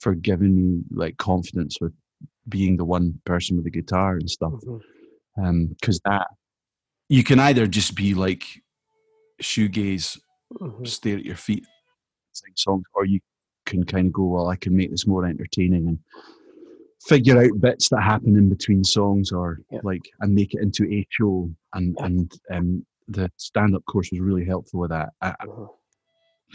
[0.00, 1.92] for giving me like confidence with
[2.48, 4.52] being the one person with the guitar and stuff.
[4.60, 4.80] Because
[5.38, 5.44] mm-hmm.
[5.44, 6.26] um, that
[7.08, 8.44] you can either just be like
[9.40, 10.18] shoegaze,
[10.52, 10.84] mm-hmm.
[10.84, 11.64] stare at your feet,
[12.32, 13.20] sing songs, or you
[13.66, 15.98] can kind of go, well, I can make this more entertaining and
[17.06, 19.80] figure out bits that happen in between songs or yeah.
[19.82, 22.06] like and make it into a show and yeah.
[22.06, 25.66] and um the stand-up course was really helpful with that I, uh-huh.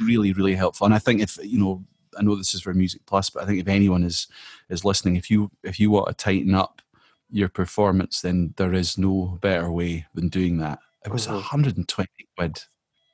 [0.02, 1.84] really really helpful and i think if you know
[2.18, 4.28] i know this is for music plus but i think if anyone is
[4.70, 6.82] is listening if you if you want to tighten up
[7.30, 11.38] your performance then there is no better way than doing that it was uh-huh.
[11.38, 12.62] 120 quid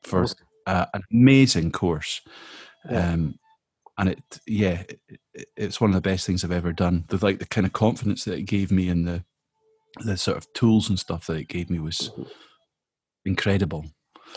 [0.03, 0.27] for
[0.67, 2.21] uh, an amazing course
[2.89, 3.13] yeah.
[3.13, 3.39] um
[3.97, 4.83] and it yeah
[5.33, 7.05] it, it's one of the best things i've ever done.
[7.09, 9.23] The like the kind of confidence that it gave me and the
[9.97, 12.23] the sort of tools and stuff that it gave me was mm-hmm.
[13.25, 13.85] incredible.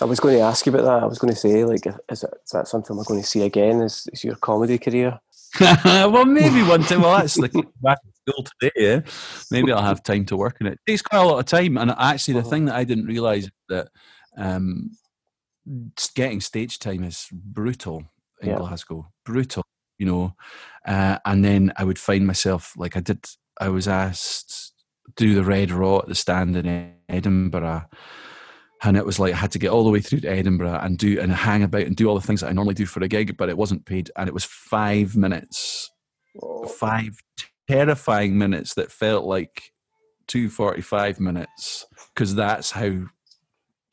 [0.01, 1.03] I was going to ask you about that.
[1.03, 3.43] I was going to say like is, it, is that something we're going to see
[3.43, 5.19] again is, is your comedy career?
[5.87, 9.01] Well maybe one time well that's like back in school today yeah.
[9.51, 10.75] Maybe i'll have time to work on it.
[10.75, 12.51] It takes quite a lot of time and actually the uh-huh.
[12.51, 13.89] thing that i didn't realize that
[14.37, 14.91] um
[16.15, 18.05] getting stage time is brutal
[18.43, 18.57] in yeah.
[18.57, 19.09] Glasgow.
[19.25, 19.65] Brutal,
[19.99, 20.35] you know.
[20.87, 23.25] Uh, and then I would find myself like I did.
[23.61, 24.73] I was asked
[25.15, 27.85] do the Red Raw at the stand in Edinburgh,
[28.83, 30.99] and it was like I had to get all the way through to Edinburgh and
[30.99, 33.09] do and hang about and do all the things that I normally do for a
[33.09, 35.91] gig, but it wasn't paid, and it was five minutes,
[36.69, 37.19] five
[37.69, 39.73] terrifying minutes that felt like
[40.27, 43.05] two forty-five minutes because that's how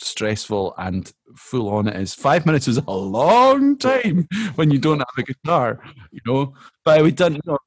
[0.04, 2.14] stressful and full on it is.
[2.14, 5.80] Five minutes is a long time when you don't have a guitar,
[6.12, 6.54] you know.
[6.84, 7.58] But we done, you know,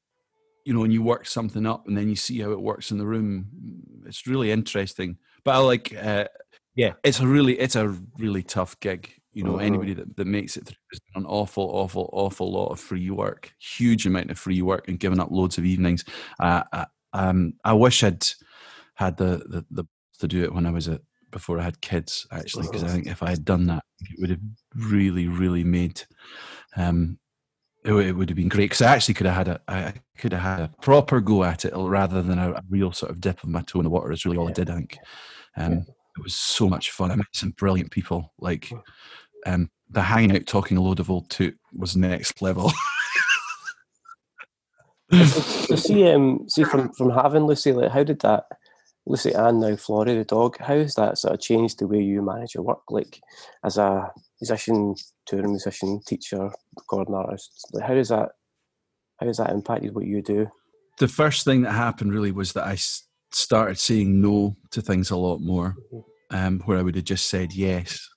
[0.65, 2.97] you know, when you work something up and then you see how it works in
[2.97, 3.47] the room,
[4.05, 5.17] it's really interesting.
[5.43, 6.27] But I like, uh,
[6.75, 9.13] yeah, it's a really, it's a really tough gig.
[9.33, 9.65] You know, uh-huh.
[9.65, 13.53] anybody that, that makes it through is an awful, awful, awful lot of free work,
[13.59, 16.03] huge amount of free work, and giving up loads of evenings.
[16.39, 18.25] Uh, I, uh, um, I wish I'd
[18.95, 19.85] had the, the the
[20.19, 23.07] to do it when I was at before I had kids, actually, because I think
[23.07, 24.39] if I had done that, it would have
[24.75, 26.03] really, really made.
[26.75, 27.19] Um,
[27.83, 30.33] it, it would have been great because I actually could have had a, I could
[30.33, 33.43] have had a proper go at it rather than a, a real sort of dip
[33.43, 34.11] of my toe in the water.
[34.11, 34.51] Is really all yeah.
[34.51, 34.69] I did.
[34.69, 34.97] I think
[35.55, 35.79] um, yeah.
[36.17, 37.11] it was so much fun.
[37.11, 38.33] I met some brilliant people.
[38.39, 38.71] Like
[39.45, 42.71] um, the hanging out, talking a load of old toot was next level.
[45.11, 48.45] so, see, um, see from from having Lucy, like, how did that?
[49.07, 52.21] Lucy and now Florrie the dog, how has that sort of changed the way you
[52.21, 52.81] manage your work?
[52.89, 53.21] Like
[53.63, 58.29] as a musician, touring musician, teacher, recording artist, like how does that
[59.19, 60.47] how has that impacted what you do?
[60.99, 62.77] The first thing that happened really was that I
[63.31, 66.35] started saying no to things a lot more, mm-hmm.
[66.35, 68.07] um, where I would have just said yes.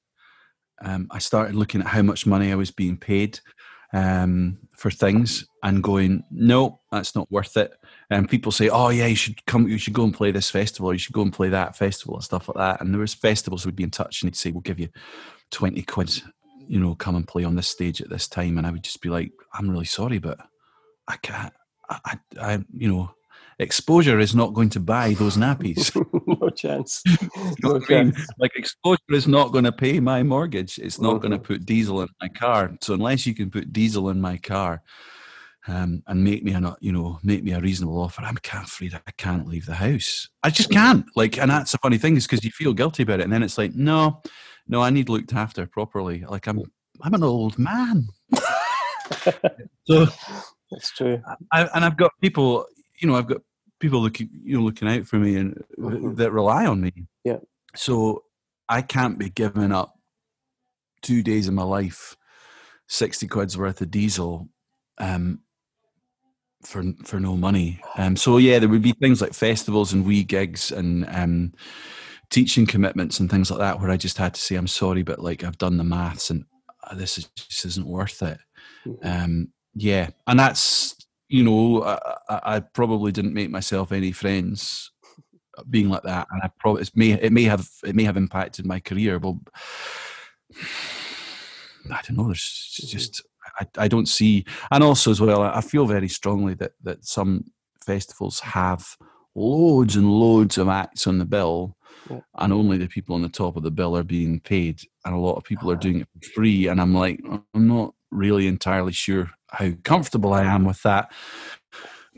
[0.82, 3.38] Um, I started looking at how much money I was being paid
[3.92, 7.72] um, for things and going, no, that's not worth it.
[8.10, 10.92] And people say, oh yeah, you should come, you should go and play this festival,
[10.92, 12.80] you should go and play that festival and stuff like that.
[12.80, 14.88] And there was festivals we'd be in touch and they'd say, we'll give you
[15.50, 16.20] twenty quid,
[16.66, 18.58] you know, come and play on this stage at this time.
[18.58, 20.38] And I would just be like, I'm really sorry, but
[21.06, 21.52] I can't.
[21.88, 23.10] I, I, I you know,
[23.60, 25.94] exposure is not going to buy those nappies.
[26.40, 27.02] no chance.
[27.62, 28.18] no chance.
[28.38, 30.78] Like exposure is not going to pay my mortgage.
[30.78, 31.28] It's not mm-hmm.
[31.28, 32.76] going to put diesel in my car.
[32.80, 34.82] So unless you can put diesel in my car
[35.66, 38.94] um, and make me a you know make me a reasonable offer, I'm can't afraid
[38.94, 40.28] I can't leave the house.
[40.42, 41.04] I just can't.
[41.16, 43.42] Like, and that's the funny thing is because you feel guilty about it, and then
[43.42, 44.22] it's like, no,
[44.66, 46.24] no, I need looked after properly.
[46.26, 46.62] Like I'm
[47.02, 48.08] I'm an old man.
[49.84, 50.06] so
[50.70, 51.22] that's true.
[51.52, 52.66] I, and I've got people,
[52.98, 53.42] you know, I've got
[53.80, 56.14] people looking you know looking out for me and mm-hmm.
[56.14, 56.92] that rely on me.
[57.24, 57.38] Yeah.
[57.74, 58.24] So
[58.68, 59.94] I can't be giving up
[61.02, 62.16] two days of my life,
[62.86, 64.48] sixty quid's worth of diesel,
[64.98, 65.40] um,
[66.62, 67.80] for for no money.
[67.96, 71.52] Um, so yeah, there would be things like festivals and wee gigs and um,
[72.30, 75.18] teaching commitments and things like that where I just had to say I'm sorry, but
[75.20, 76.44] like I've done the maths and
[76.84, 78.38] uh, this is, just isn't worth it.
[78.86, 79.06] Mm-hmm.
[79.06, 80.96] Um, yeah, and that's
[81.30, 84.90] you know, I, I, probably didn't make myself any friends
[85.70, 88.66] being like that, and I probably it may it may have it may have impacted
[88.66, 89.18] my career.
[89.18, 89.40] Well,
[91.90, 92.26] I don't know.
[92.26, 93.22] There's just
[93.60, 97.44] I, I don't see, and also as well, I feel very strongly that that some
[97.84, 98.96] festivals have
[99.34, 101.76] loads and loads of acts on the bill,
[102.10, 102.20] yeah.
[102.38, 105.18] and only the people on the top of the bill are being paid, and a
[105.18, 106.66] lot of people are doing it for free.
[106.68, 107.20] And I'm like,
[107.54, 111.12] I'm not really entirely sure how comfortable I am with that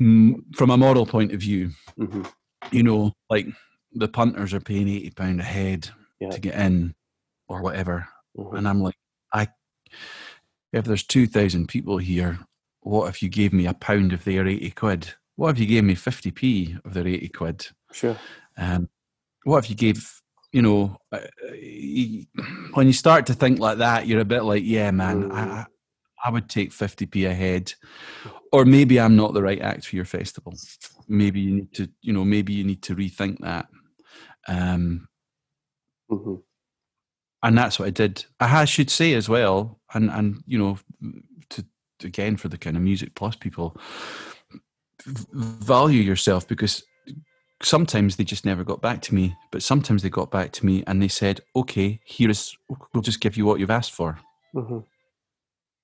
[0.00, 1.70] mm, from a moral point of view.
[1.98, 2.22] Mm-hmm.
[2.70, 3.46] You know, like
[3.92, 6.30] the punters are paying eighty pound a head yeah.
[6.30, 6.94] to get in,
[7.48, 8.08] or whatever.
[8.38, 8.58] Mhm.
[8.58, 8.96] And I'm like,
[9.32, 9.48] I
[10.72, 12.38] if there's two thousand people here,
[12.80, 15.12] what if you gave me a pound of their eighty quid?
[15.36, 17.66] What if you gave me fifty p of their eighty quid?
[17.92, 18.16] Sure.
[18.56, 18.88] Um,
[19.44, 20.20] what if you gave,
[20.52, 21.18] you know, uh,
[21.52, 22.26] y-
[22.74, 25.50] when you start to think like that, you're a bit like, yeah, man, I, Mm.
[25.50, 25.66] I-
[26.24, 27.74] I would take 50p a head.
[28.52, 30.54] Or maybe I'm not the right act for your festival.
[31.08, 33.66] Maybe you need to, you know, maybe you need to rethink that.
[34.46, 35.08] Um,
[36.08, 36.34] hmm
[37.42, 38.24] and that's what I did.
[38.38, 40.78] I should say as well, and and you know,
[41.50, 41.64] to
[42.04, 43.76] again for the kind of music plus people,
[45.06, 46.82] value yourself because
[47.62, 50.82] sometimes they just never got back to me, but sometimes they got back to me
[50.86, 52.56] and they said, "Okay, here is,
[52.92, 54.18] we'll just give you what you've asked for."
[54.52, 54.80] hmm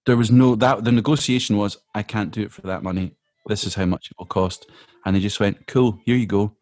[0.07, 3.13] There was no that the negotiation was, "I can't do it for that money.
[3.47, 4.67] This is how much it will cost,"
[5.05, 6.57] and they just went, "Cool, here you go."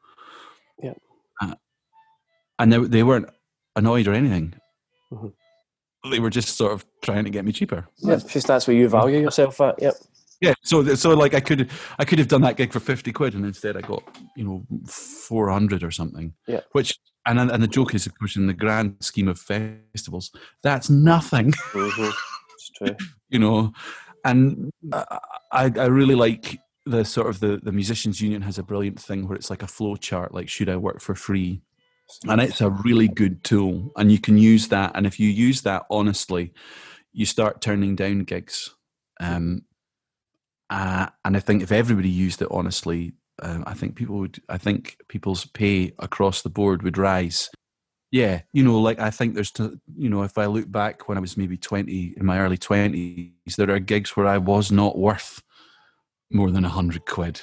[0.82, 0.94] Yeah.
[1.40, 1.54] Uh,
[2.58, 3.30] and they they weren't
[3.74, 4.54] annoyed or anything.
[5.12, 5.32] Mhm.
[6.10, 7.86] They were just sort of trying to get me cheaper.
[7.98, 9.80] Yeah, just that's where you value yourself at.
[9.80, 9.94] Yep.
[10.40, 13.34] Yeah, so so like I could I could have done that gig for fifty quid,
[13.34, 14.02] and instead I got
[14.36, 16.34] you know four hundred or something.
[16.46, 16.60] Yeah.
[16.72, 20.30] Which and and the joke is, of course, in the grand scheme of festivals,
[20.62, 22.10] that's nothing, hmm
[22.54, 22.96] It's true.
[23.28, 23.72] you know.
[24.24, 25.00] And I
[25.52, 29.36] I really like the sort of the the musicians union has a brilliant thing where
[29.36, 31.62] it's like a flow chart, like should I work for free,
[32.28, 35.62] and it's a really good tool, and you can use that, and if you use
[35.62, 36.52] that honestly,
[37.12, 38.74] you start turning down gigs.
[39.20, 39.62] Um,
[40.68, 44.40] uh, and I think if everybody used it honestly, um, I think people would.
[44.48, 47.50] I think people's pay across the board would rise.
[48.12, 51.18] Yeah, you know, like I think there's, to, you know, if I look back when
[51.18, 54.96] I was maybe twenty in my early twenties, there are gigs where I was not
[54.96, 55.42] worth
[56.30, 57.42] more than a hundred quid.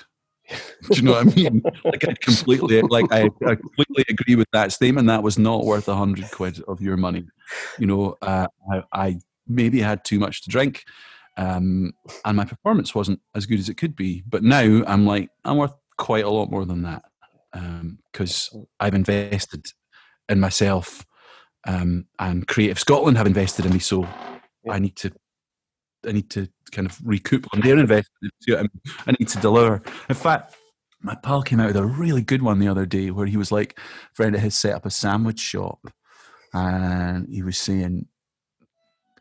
[0.91, 1.61] Do you know what I mean?
[1.85, 5.07] like I completely, like I, I completely agree with that statement.
[5.07, 7.25] That was not worth a hundred quid of your money.
[7.79, 10.83] You know, uh, I, I maybe had too much to drink,
[11.37, 11.93] um,
[12.25, 14.23] and my performance wasn't as good as it could be.
[14.27, 17.03] But now I'm like, I'm worth quite a lot more than that
[18.11, 19.67] because I've invested
[20.27, 21.05] in myself,
[21.65, 23.79] um, and Creative Scotland have invested in me.
[23.79, 24.01] So
[24.65, 24.73] Yeah.
[24.73, 25.11] I need to,
[26.07, 28.33] I need to kind of recoup on their investment.
[28.49, 28.69] I mean?
[29.07, 29.81] I need to deliver.
[30.09, 30.55] In fact,
[31.01, 33.51] my pal came out with a really good one the other day where he was
[33.51, 35.87] like, a friend of his set up a sandwich shop,
[36.53, 38.07] and he was saying,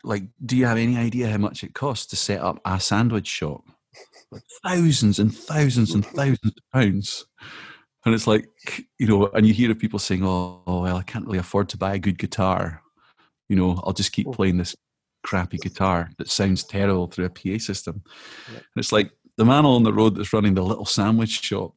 [0.05, 3.27] like, do you have any idea how much it costs to set up a sandwich
[3.27, 3.65] shop?
[4.31, 7.27] Like thousands and thousands and thousands of pounds.
[8.05, 8.49] And it's like,
[8.99, 11.69] you know, and you hear of people saying, oh, oh, well, I can't really afford
[11.71, 12.83] to buy a good guitar.
[13.49, 14.33] You know, I'll just keep oh.
[14.33, 14.75] playing this
[15.23, 18.03] crappy guitar that sounds terrible through a PA system.
[18.51, 18.59] Yeah.
[18.59, 21.75] And it's like the man on the road that's running the little sandwich shop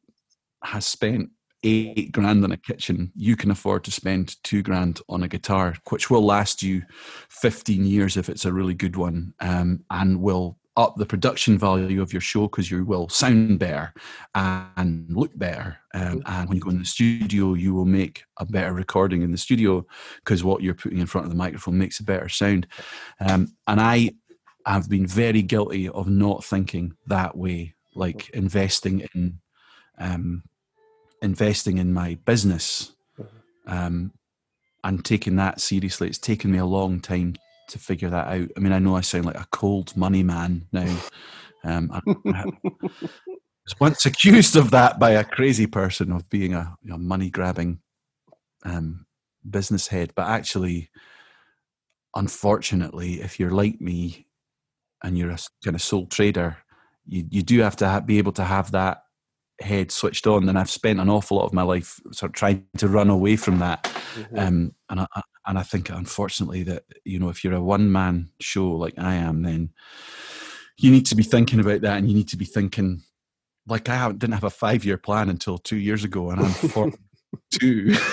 [0.62, 1.30] has spent
[1.62, 3.12] eight grand on a kitchen.
[3.16, 6.82] You can afford to spend two grand on a guitar, which will last you
[7.30, 12.02] 15 years if it's a really good one, um, and will up the production value
[12.02, 13.92] of your show because you will sound better
[14.34, 15.78] and look better.
[15.94, 19.32] Um, and when you go in the studio, you will make a better recording in
[19.32, 19.86] the studio
[20.16, 22.66] because what you're putting in front of the microphone makes a better sound.
[23.20, 24.12] Um, and I
[24.66, 29.40] have been very guilty of not thinking that way, like investing in
[29.98, 30.42] um,
[31.22, 32.92] investing in my business
[33.66, 34.12] um,
[34.84, 36.08] and taking that seriously.
[36.08, 37.36] It's taken me a long time
[37.68, 38.48] to figure that out.
[38.56, 40.96] I mean, I know I sound like a cold money man now.
[41.64, 42.00] Um, I,
[42.32, 42.44] I
[42.94, 47.30] was once accused of that by a crazy person of being a you know, money
[47.30, 47.80] grabbing
[48.64, 49.06] um,
[49.48, 50.90] business head, but actually,
[52.14, 54.26] unfortunately, if you're like me
[55.02, 56.56] and you're a kind of sole trader,
[57.06, 59.02] you, you do have to ha- be able to have that
[59.60, 60.48] head switched on.
[60.48, 63.36] And I've spent an awful lot of my life sort of trying to run away
[63.36, 63.84] from that.
[64.14, 64.38] Mhm.
[64.38, 68.30] Um, and I- and I think unfortunately that you know if you're a one man
[68.40, 69.70] show like I am, then
[70.78, 73.02] you need to be thinking about that, and you need to be thinking
[73.66, 76.92] like I haven't, didn't have a five year plan until two years ago, and I'm
[77.50, 77.94] two.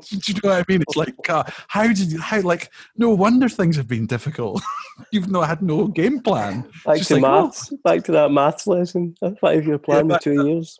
[0.00, 0.82] Do you know what I mean?
[0.82, 4.62] It's like uh, how did you how like no wonder things have been difficult.
[5.12, 6.62] You've not had no game plan.
[6.84, 7.44] Back Just to like, oh.
[7.44, 7.72] maths.
[7.84, 9.14] Back to that maths lesson.
[9.22, 10.78] A five-year plan back with two years.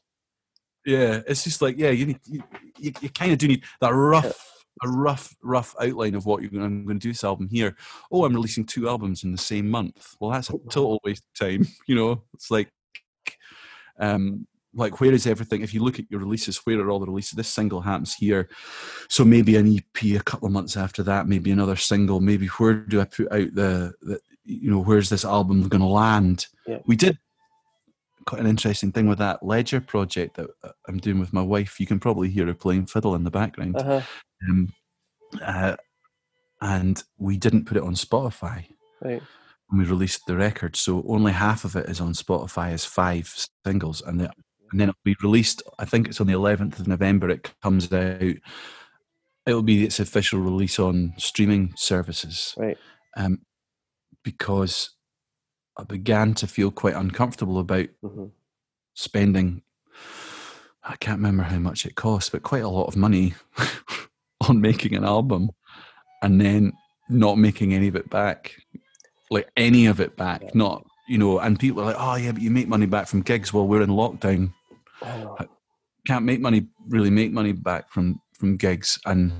[0.84, 2.42] Yeah, it's just like yeah, you need you,
[2.78, 4.51] you, you kind of do need that rough
[4.82, 6.64] a rough rough outline of what you're going.
[6.64, 7.76] I'm going to do this album here.
[8.10, 10.16] Oh, I'm releasing two albums in the same month.
[10.20, 11.66] Well, that's a total waste of time.
[11.86, 12.70] You know, it's like
[13.98, 15.62] um like where is everything?
[15.62, 17.32] If you look at your releases, where are all the releases?
[17.32, 18.48] This single happens here,
[19.08, 22.20] so maybe an EP a couple of months after that, maybe another single.
[22.20, 25.86] Maybe where do I put out the the you know where's this album going to
[25.86, 26.46] land?
[26.66, 26.78] Yeah.
[26.86, 27.18] We did
[28.24, 31.80] quite an interesting thing with that ledger project that uh, I'm doing with my wife.
[31.80, 33.76] You can probably hear her playing fiddle in the background.
[33.76, 34.00] Uh-huh.
[34.48, 34.72] Um,
[35.40, 35.76] uh,
[36.60, 38.66] and we didn't put it on Spotify
[39.00, 39.22] Right.
[39.68, 40.76] when we released the record.
[40.76, 43.34] So only half of it is on Spotify as five
[43.66, 44.30] singles, and, the,
[44.70, 45.62] and then it'll be released.
[45.78, 47.30] I think it's on the 11th of November.
[47.30, 48.20] It comes out.
[49.44, 52.54] It'll be its official release on streaming services.
[52.56, 52.78] Right.
[53.16, 53.40] Um,
[54.22, 54.90] because
[55.76, 58.26] I began to feel quite uncomfortable about hmm
[58.94, 59.62] spending.
[60.84, 63.32] I can't remember how much it cost, but quite a lot of money
[64.48, 65.50] on making an album,
[66.22, 66.72] and then
[67.08, 68.54] not making any of it back,
[69.30, 70.42] like any of it back.
[70.42, 70.50] Yeah.
[70.54, 73.22] Not you know, and people are like, "Oh yeah, but you make money back from
[73.22, 74.52] gigs." Well, we're in lockdown.
[75.02, 75.36] Know.
[76.06, 79.32] Can't make money really make money back from from gigs, and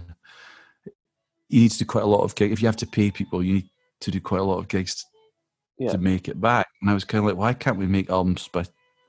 [1.48, 2.53] you need to do quite a lot of gigs.
[2.53, 3.68] If you have to pay people, you need
[4.00, 5.05] to do quite a lot of gigs
[5.78, 5.92] Yeah.
[5.92, 6.66] to make it back.
[6.80, 8.64] And I was kind of like, why can't we make albums by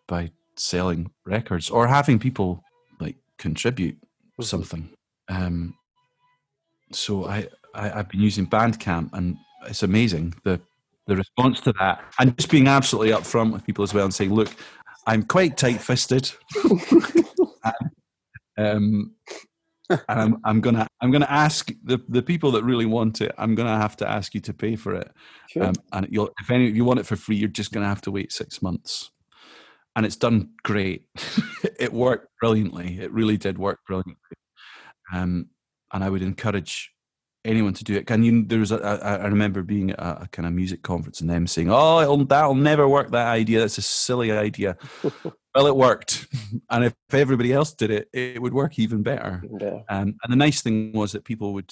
[0.08, 2.64] by selling records or having people
[3.00, 3.98] like contribute
[4.40, 4.44] Mhm.
[4.44, 4.90] something?
[5.30, 5.76] Um,
[6.96, 9.38] so I, I I've been using Bandcamp, and
[9.68, 10.60] it's amazing the
[11.08, 14.34] the response to that, and just being absolutely upfront with people as well, and saying,
[14.34, 14.54] look,
[15.06, 16.32] I'm quite tight fisted.
[18.58, 19.14] um,
[19.90, 23.34] and I'm, I'm gonna I'm gonna ask the, the people that really want it.
[23.38, 25.12] I'm gonna have to ask you to pay for it.
[25.50, 25.66] Sure.
[25.66, 27.88] Um, and you'll, if any, if you want it for free, you're just going to
[27.88, 29.12] have to wait six months.
[29.96, 31.06] And it's done great.
[31.80, 33.00] it worked brilliantly.
[33.00, 34.16] It really did work brilliantly.
[35.14, 35.50] Um,
[35.94, 36.92] and I would encourage
[37.46, 38.08] anyone to do it.
[38.08, 38.44] Can you?
[38.46, 41.30] There was a, a, I remember being at a, a kind of music conference and
[41.30, 43.12] them saying, "Oh, it'll, that'll never work.
[43.12, 43.60] That idea.
[43.60, 44.78] That's a silly idea."
[45.56, 46.28] well, it worked,
[46.70, 49.44] and if everybody else did it, it would work even better.
[49.52, 49.84] Better.
[49.90, 51.72] Um, and the nice thing was that people would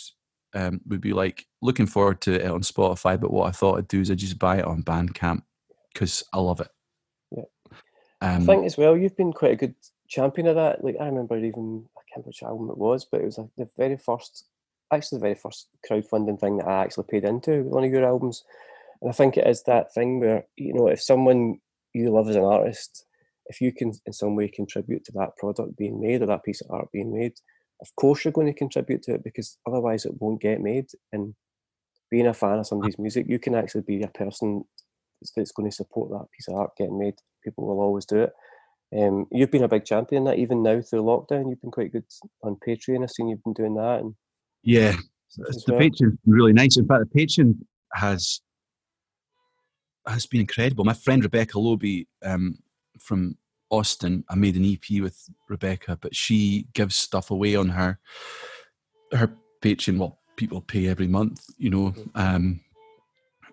[0.53, 3.88] um, would be like looking forward to it on Spotify, but what I thought I'd
[3.88, 5.41] do is I'd just buy it on Bandcamp
[5.93, 6.69] because I love it.
[7.36, 7.43] Yeah.
[8.22, 9.76] Um, I think as well, you've been quite a good
[10.07, 10.84] champion of that.
[10.84, 13.49] Like I remember even I can't remember which album it was, but it was like
[13.57, 14.45] the very first,
[14.91, 18.43] actually the very first crowdfunding thing that I actually paid into one of your albums.
[19.01, 21.59] And I think it is that thing where you know if someone
[21.93, 23.05] you love as an artist,
[23.47, 26.62] if you can in some way contribute to that product being made or that piece
[26.62, 27.34] of art being made,
[27.82, 30.88] of course you're going to contribute to it because otherwise it won't get made.
[31.12, 31.34] And
[32.09, 34.66] being a fan of somebody's music, you can actually be a person
[35.20, 37.16] that's- that's going to support that piece of art getting made.
[37.43, 38.34] People will always do it.
[38.97, 41.49] Um, you've been a big champion that even now through lockdown.
[41.49, 42.03] You've been quite good
[42.43, 43.03] on Patreon.
[43.03, 44.01] I've seen you've been doing that.
[44.01, 44.15] And
[44.63, 44.95] yeah,
[45.37, 45.79] the well.
[45.79, 46.77] Patreon's been really nice.
[46.77, 47.55] In fact, the Patreon
[47.93, 48.41] has
[50.07, 50.83] has been incredible.
[50.83, 52.57] My friend Rebecca Loebe um,
[52.99, 53.37] from
[53.69, 55.17] Austin, I made an EP with
[55.47, 57.99] Rebecca, but she gives stuff away on her
[59.13, 59.99] her Patreon.
[59.99, 62.59] Well, people pay every month, you know, um,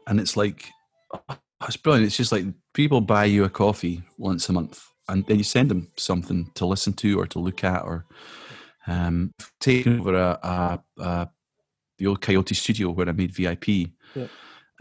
[0.07, 0.68] and it's like
[1.12, 2.07] oh, it's brilliant.
[2.07, 5.71] It's just like people buy you a coffee once a month, and then you send
[5.71, 8.05] them something to listen to or to look at, or
[8.87, 11.29] um, taking over a, a, a
[11.99, 14.29] the old Coyote studio where I made VIP, Yeah.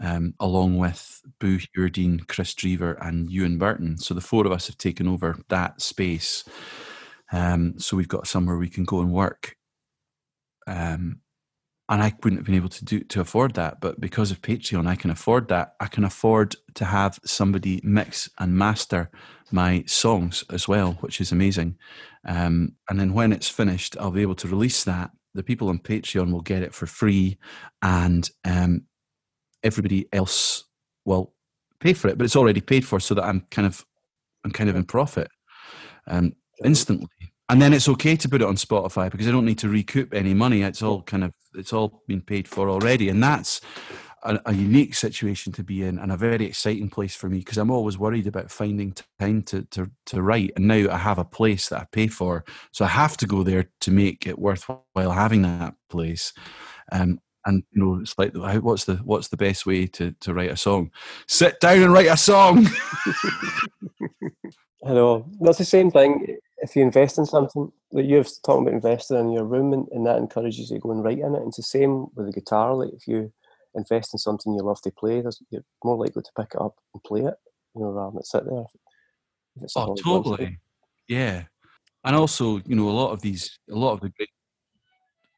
[0.00, 3.98] um, along with Boo Hewerdine, Chris Drever, and Ewan Burton.
[3.98, 6.44] So the four of us have taken over that space.
[7.32, 9.56] Um, so we've got somewhere we can go and work.
[10.66, 11.20] Um,
[11.88, 14.86] and I wouldn't have been able to do to afford that, but because of Patreon,
[14.86, 15.74] I can afford that.
[15.80, 19.10] I can afford to have somebody mix and master
[19.50, 21.76] my songs as well, which is amazing.
[22.26, 25.10] Um, and then when it's finished, I'll be able to release that.
[25.34, 27.38] The people on Patreon will get it for free,
[27.80, 28.82] and um,
[29.62, 30.64] everybody else
[31.04, 31.32] will
[31.80, 32.18] pay for it.
[32.18, 33.84] But it's already paid for, so that I'm kind of
[34.44, 35.28] I'm kind of in profit
[36.06, 36.32] um,
[36.64, 37.08] instantly.
[37.50, 40.12] And then it's okay to put it on Spotify because I don't need to recoup
[40.12, 40.62] any money.
[40.62, 43.60] It's all kind of it's all been paid for already, and that's
[44.22, 47.56] a, a unique situation to be in and a very exciting place for me because
[47.56, 50.52] I'm always worried about finding time to, to to write.
[50.56, 53.42] And now I have a place that I pay for, so I have to go
[53.42, 56.32] there to make it worthwhile having that place.
[56.92, 60.50] Um, and you know, it's like, what's the what's the best way to to write
[60.50, 60.90] a song?
[61.26, 62.66] Sit down and write a song.
[64.84, 66.38] I know that's the same thing.
[66.60, 70.06] If you invest in something, like you're talking about investing in your room, and, and
[70.06, 71.38] that encourages you to go and write in it.
[71.38, 72.74] And it's the same with the guitar.
[72.74, 73.32] Like if you
[73.74, 76.74] invest in something you love to play, there's, you're more likely to pick it up
[76.94, 77.34] and play it,
[77.74, 78.64] you know, rather than sit there.
[78.64, 80.58] Oh, something you to totally.
[81.08, 81.44] Yeah,
[82.04, 84.28] and also, you know, a lot of these, a lot of the great,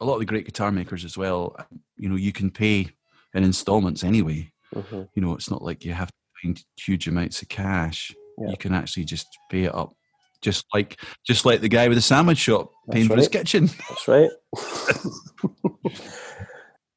[0.01, 1.57] a lot of the great guitar makers as well.
[1.97, 2.89] You know, you can pay
[3.35, 4.53] in installments anyway.
[4.75, 5.09] Mhm.
[5.15, 8.15] You know, it's not like you have to find huge amounts of cash.
[8.39, 8.51] Yeah.
[8.51, 9.95] You can actually just pay it up,
[10.43, 13.69] just like just like the guy with the sandwich shop paying for his kitchen.
[13.89, 14.31] That's right.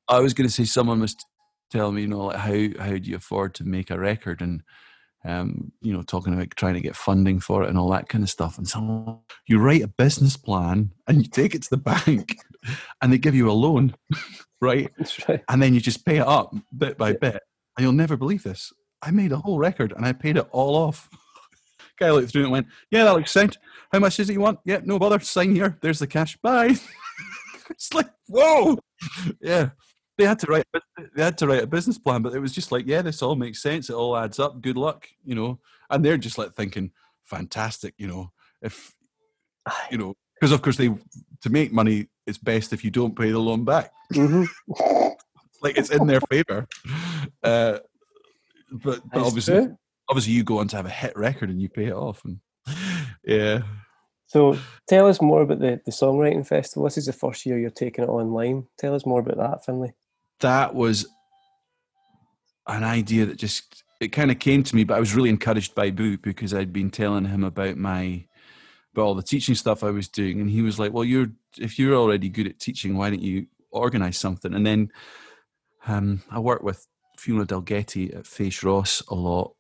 [0.08, 1.16] I was going to say someone was
[1.72, 4.42] telling me, you know, like how how do you afford to make a record?
[4.42, 4.64] And
[5.26, 8.24] um, you know, talking about trying to get funding for it and all that kind
[8.24, 8.58] of stuff.
[8.58, 12.36] And so you write a business plan and you take it to the bank
[13.02, 13.96] and they give you a loan,
[14.62, 14.92] right?
[15.28, 15.42] right?
[15.48, 17.42] And then you just pay it up bit by bit.
[17.78, 18.74] And you'll never believe this.
[19.02, 21.10] I made a whole record and I paid it all off.
[22.04, 23.58] Guy looked through it and went, Yeah, that looks sound.
[23.92, 24.60] How much is it you want?
[24.66, 25.20] Yeah, no bother.
[25.20, 25.78] Sign here.
[25.82, 26.38] There's the cash.
[26.38, 26.76] Bye.
[27.70, 28.78] it's like, whoa.
[29.42, 29.70] Yeah
[30.18, 30.66] they had to write
[31.16, 33.36] they had to write a business plan, but it was just like, yeah, this all
[33.36, 33.90] makes sense.
[33.90, 34.62] It all adds up.
[34.62, 35.60] Good luck, you know.
[35.90, 36.92] And they're just like thinking,
[37.24, 38.32] fantastic, you know.
[38.62, 38.94] If
[39.90, 40.88] you know, because of course they
[41.42, 43.92] to make money, it's best if you don't pay the loan back.
[44.14, 45.08] Mm-hmm.
[45.62, 46.68] like it's in their favor.
[47.42, 47.80] Uh,
[48.72, 49.78] but, but obviously, true.
[50.14, 52.40] Obviously, you go on to have a hit record and you pay it off, and
[53.26, 53.64] yeah.
[54.28, 54.58] So
[54.88, 56.86] tell us more about the, the songwriting festival.
[56.86, 58.68] This is the first year you're taking it online.
[58.78, 59.94] Tell us more about that, Finlay
[60.44, 61.08] that was
[62.68, 65.74] an idea that just it kind of came to me, but I was really encouraged
[65.74, 68.26] by Boo because I'd been telling him about my
[68.94, 71.80] about all the teaching stuff I was doing, and he was like, "Well, you're if
[71.80, 74.92] you're already good at teaching, why don't you organize something?" And then
[75.88, 76.86] um, I work with
[77.18, 79.56] Fiona Dalgetty at Fèis Rois a lot,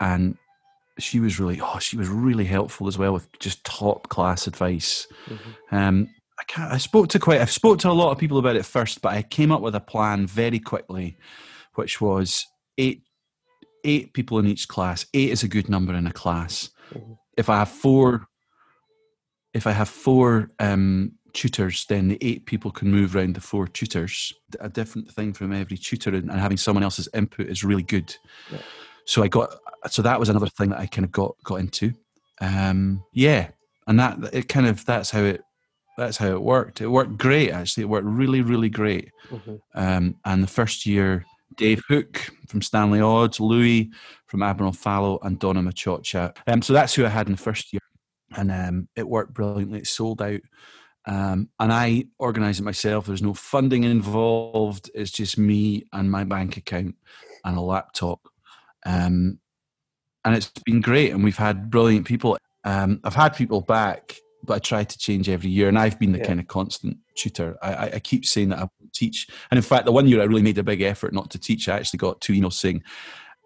[0.00, 0.36] and
[0.98, 5.06] she was really oh she was really helpful as well with just top class advice.
[5.26, 5.74] Mm-hmm.
[5.74, 6.72] Um, I can't.
[6.72, 7.40] I spoke to quite.
[7.40, 9.74] I spoke to a lot of people about it first, but I came up with
[9.74, 11.16] a plan very quickly,
[11.74, 12.46] which was
[12.78, 13.02] eight
[13.84, 15.06] eight people in each class.
[15.14, 16.70] Eight is a good number in a class.
[16.92, 17.12] Mm-hmm.
[17.36, 18.26] If I have four,
[19.52, 23.68] if I have four um, tutors, then the eight people can move around the four
[23.68, 24.32] tutors.
[24.60, 28.16] A different thing from every tutor, and, having someone else's input is really good.
[28.50, 28.58] Yeah.
[29.06, 29.54] So I got.
[29.90, 31.92] So that was another thing that I kind of got got into.
[32.40, 33.48] Um, yeah,
[33.86, 35.42] and that it kind of that's how it
[35.96, 36.80] that's how it worked.
[36.80, 37.84] It worked great, actually.
[37.84, 39.10] It worked really, really great.
[39.30, 39.54] Mm-hmm.
[39.74, 41.24] Um, and the first year,
[41.56, 43.90] Dave Hook from Stanley Odds, Louis
[44.26, 46.36] from Admiral Fallow, and Donna Maciocia.
[46.46, 47.80] Um, so that's who I had in the first year.
[48.36, 49.80] And um, it worked brilliantly.
[49.80, 50.40] It sold out.
[51.06, 53.06] Um, and I organised it myself.
[53.06, 54.90] There's no funding involved.
[54.94, 56.96] It's just me and my bank account
[57.44, 58.20] and a laptop.
[58.84, 59.38] Um,
[60.24, 61.12] and it's been great.
[61.12, 62.38] And we've had brilliant people.
[62.64, 66.12] Um, I've had people back but I try to change every year, and I've been
[66.12, 66.26] the yeah.
[66.26, 67.56] kind of constant tutor.
[67.62, 70.42] I, I, keep saying that I teach, and in fact, the one year I really
[70.42, 71.68] made a big effort not to teach.
[71.68, 72.82] I actually got two emails saying,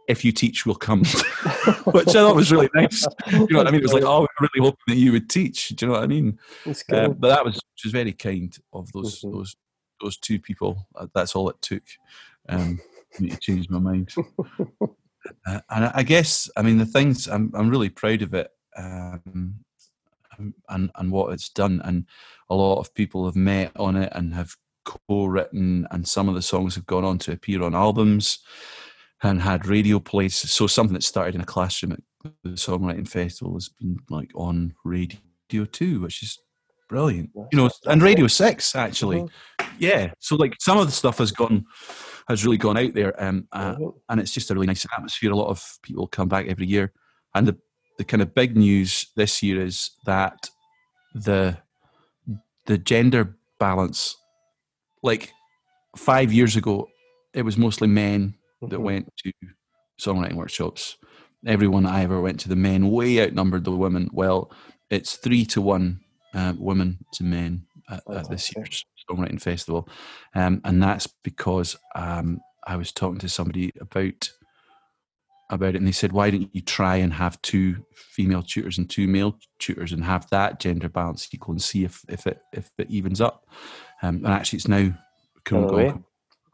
[0.09, 1.01] "If you teach, we'll come,"
[1.87, 3.07] which I thought was really nice.
[3.31, 3.81] You know what I mean?
[3.81, 6.05] It was like, "Oh, we're really hoping that you would teach." Do you know what
[6.05, 6.39] I mean?
[6.67, 9.37] Uh, but that was which was very kind of those mm-hmm.
[9.37, 9.57] those
[10.01, 10.87] those two people.
[11.15, 11.85] That's all it took
[12.49, 12.81] um,
[13.21, 14.13] me to change my mind.
[15.47, 18.51] Uh, and I guess, I mean, the things I'm I'm really proud of it.
[18.77, 19.55] Um,
[20.69, 21.81] and and what it's done.
[21.85, 22.07] And
[22.51, 24.55] a lot of people have met on it and have
[24.85, 28.39] co-written, and some of the songs have gone on to appear on albums
[29.23, 30.37] and had radio plays.
[30.37, 32.01] So something that started in a classroom at
[32.45, 35.19] the songwriting festival has been like on radio
[35.73, 36.39] too, which is
[36.89, 37.31] brilliant.
[37.35, 39.75] You know, and Radio Six actually, mm-hmm.
[39.79, 40.13] yeah.
[40.21, 41.67] So like some of the stuff has gone
[42.29, 43.89] has really gone out there, um, uh, mm-hmm.
[44.09, 45.33] and it's just a really nice atmosphere.
[45.33, 46.93] A lot of people come back every year,
[47.35, 47.57] and the
[47.99, 50.49] the kind of big news this year is that
[51.15, 51.59] the
[52.67, 54.17] the gender balance
[55.03, 55.33] like
[55.97, 56.89] five years ago
[57.35, 58.83] it was mostly men that mm-hmm.
[58.83, 59.33] went to
[60.01, 60.97] songwriting workshops
[61.47, 64.53] everyone i ever went to the men way outnumbered the women well
[64.91, 66.01] it's three to one
[66.35, 69.89] uh, women to men at, at this year's songwriting festival.
[70.35, 74.31] Um, and that's because um, i was talking to somebody about
[75.51, 78.91] about it and they said why don't you try and have two female tutors and
[78.91, 82.71] two male tutors and have that gender balance equal and see if, if it if
[82.79, 83.49] it evens up?
[84.03, 84.93] Um, and actually it's now
[85.45, 86.05] going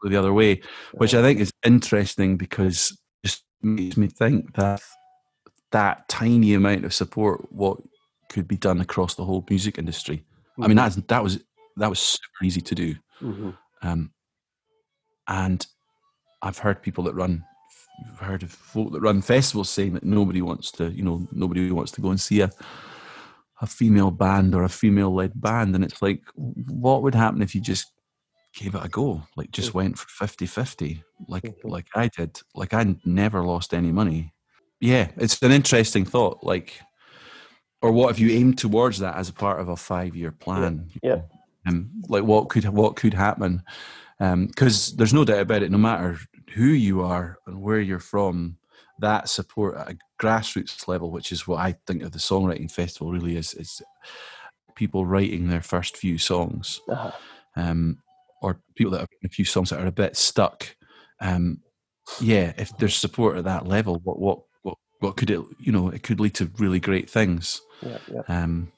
[0.03, 0.61] the other way
[0.93, 2.91] which i think is interesting because
[3.23, 4.79] it just makes me think that
[5.71, 7.79] that tiny amount of support what
[8.29, 10.23] could be done across the whole music industry.
[10.57, 10.77] I mean mm-hmm.
[10.77, 11.43] that's that was
[11.77, 13.49] that was super easy to do mm-hmm.
[13.81, 14.11] um,
[15.27, 15.67] and
[16.41, 17.43] i've heard people that run
[18.19, 21.91] heard of folk that run festivals saying that nobody wants to, you know, nobody wants
[21.93, 22.49] to go and see a
[23.61, 25.73] a female band or a female led band.
[25.75, 27.87] And it's like, what would happen if you just
[28.53, 29.23] gave it a go?
[29.37, 29.77] Like just mm-hmm.
[29.77, 31.69] went for 50 50, like mm-hmm.
[31.69, 32.39] like I did.
[32.53, 34.33] Like I never lost any money.
[34.81, 36.43] Yeah, it's an interesting thought.
[36.43, 36.79] Like
[37.81, 40.89] or what if you aim towards that as a part of a five year plan?
[41.01, 41.21] Yeah.
[41.65, 43.63] Um, like what could what could happen?
[44.19, 45.71] Because um, there's no doubt about it.
[45.71, 46.17] No matter
[46.53, 48.57] who you are and where you're from,
[48.99, 53.11] that support at a grassroots level, which is what I think of the songwriting festival
[53.11, 53.81] really is, is
[54.75, 57.11] people writing their first few songs, uh-huh.
[57.55, 57.97] um,
[58.41, 60.75] or people that have a few songs that are a bit stuck.
[61.19, 61.61] Um,
[62.21, 64.39] yeah, if there's support at that level, what what
[64.99, 67.61] what could it you know it could lead to really great things.
[67.81, 68.21] Yeah, yeah.
[68.27, 68.71] Um,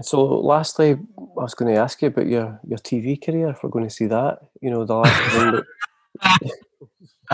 [0.00, 3.50] So, lastly, I was going to ask you about your, your TV career.
[3.50, 5.62] If we're going to see that, you know, the last thing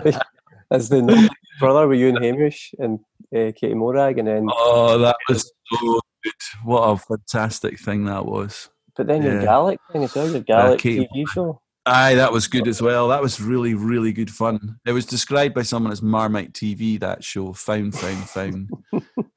[0.02, 0.22] that,
[0.70, 1.30] as the
[1.60, 2.98] brother with you and Hamish and
[3.34, 6.32] uh, Katie Morag, and then oh, that was so good!
[6.64, 8.68] What a fantastic thing that was.
[8.96, 9.44] but then your yeah.
[9.44, 11.60] Gaelic thing as well, your Gaelic Katie TV show.
[11.86, 13.08] Aye, that was good as well.
[13.08, 14.78] That was really, really good fun.
[14.84, 17.00] It was described by someone as Marmite TV.
[17.00, 18.68] That show, Fonn, Fonn, Fonn.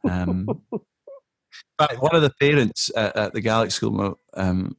[0.10, 0.48] Um,
[1.78, 4.76] but one of the parents at, at the Gaelic School, um,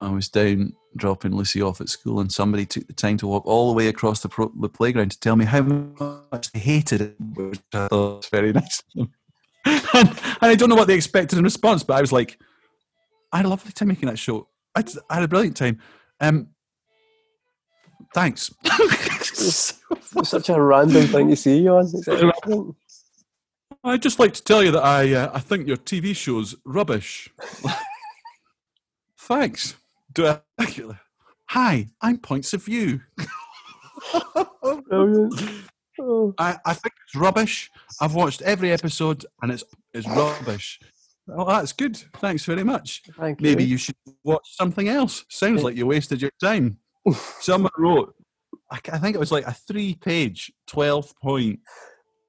[0.00, 3.46] I was down dropping Lucy off at school, and somebody took the time to walk
[3.46, 7.00] all the way across the, pro- the playground to tell me how much they hated
[7.00, 8.82] it, which I thought was very nice.
[8.96, 9.08] and,
[9.94, 10.10] and
[10.40, 12.38] I don't know what they expected in response, but I was like,
[13.32, 14.48] I had a lovely time making that show.
[14.74, 15.78] I, had- I had a brilliant time.
[16.20, 16.48] Um,
[18.14, 18.52] thanks.
[18.64, 19.74] It's
[20.24, 22.74] such a random thing to see you on.
[23.88, 27.30] I'd just like to tell you that I uh, I think your TV show's rubbish.
[29.18, 29.76] Thanks.
[30.12, 30.40] Do I?
[31.50, 33.00] Hi, I'm Points of View.
[34.62, 35.34] Brilliant.
[36.00, 37.70] Oh, I, I think it's rubbish.
[38.00, 40.78] I've watched every episode and it's it's rubbish.
[41.30, 41.96] Oh, that's good.
[41.96, 43.02] Thanks very much.
[43.18, 43.70] thank Maybe you.
[43.70, 45.24] you should watch something else.
[45.28, 46.78] Sounds like you wasted your time.
[47.40, 48.14] Someone wrote,
[48.70, 51.60] I think it was like a three page, 12 point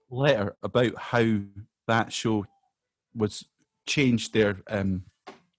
[0.09, 1.39] letter about how
[1.87, 2.45] that show
[3.15, 3.45] was
[3.87, 5.03] changed their um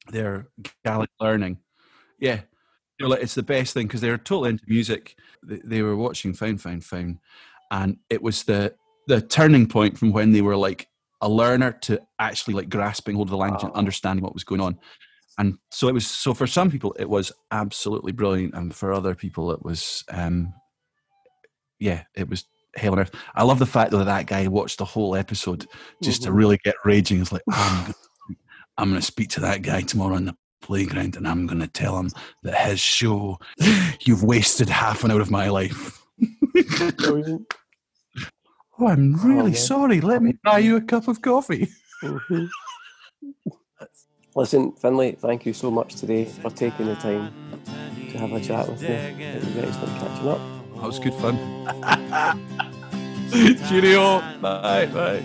[0.08, 0.48] their
[0.84, 1.58] Gaelic learning.
[2.18, 2.40] Yeah.
[2.98, 5.16] You know, like it's the best thing because they were totally into music.
[5.42, 7.18] They, they were watching Fonn, Fonn, Fonn,
[7.70, 8.74] and it was the
[9.06, 10.86] the turning point from when they were like
[11.22, 13.78] a learner to actually like grasping hold of the language and Oh.
[13.78, 14.78] understanding what was going on.
[15.38, 16.06] And so it was.
[16.06, 20.52] So for some people, it was absolutely brilliant, and for other people, it was, um,
[21.78, 22.44] yeah, it was
[22.76, 23.10] hell on earth.
[23.34, 25.66] I love the fact that that guy watched the whole episode
[26.02, 26.34] just to Mhm.
[26.36, 27.20] really get raging.
[27.20, 27.94] It's like I'm, gonna-
[28.78, 31.66] I'm going to speak to that guy tomorrow on the playground, and I'm going to
[31.68, 32.10] tell him
[32.42, 33.38] that his show,
[34.04, 36.00] you've wasted half an hour of my life.
[36.62, 37.42] Oh,
[38.86, 39.54] I'm really man.
[39.54, 40.00] sorry.
[40.00, 41.68] Let me buy you a cup of coffee.
[42.02, 42.48] Mhm.
[44.36, 47.32] Listen, Finlay, thank you so much today for taking the time
[48.12, 48.88] to have a chat with me.
[48.88, 50.59] It was excellent catching up.
[50.80, 51.36] That was good fun.
[53.68, 54.20] Cheerio.
[54.40, 54.86] Bye.
[54.86, 55.22] Bye.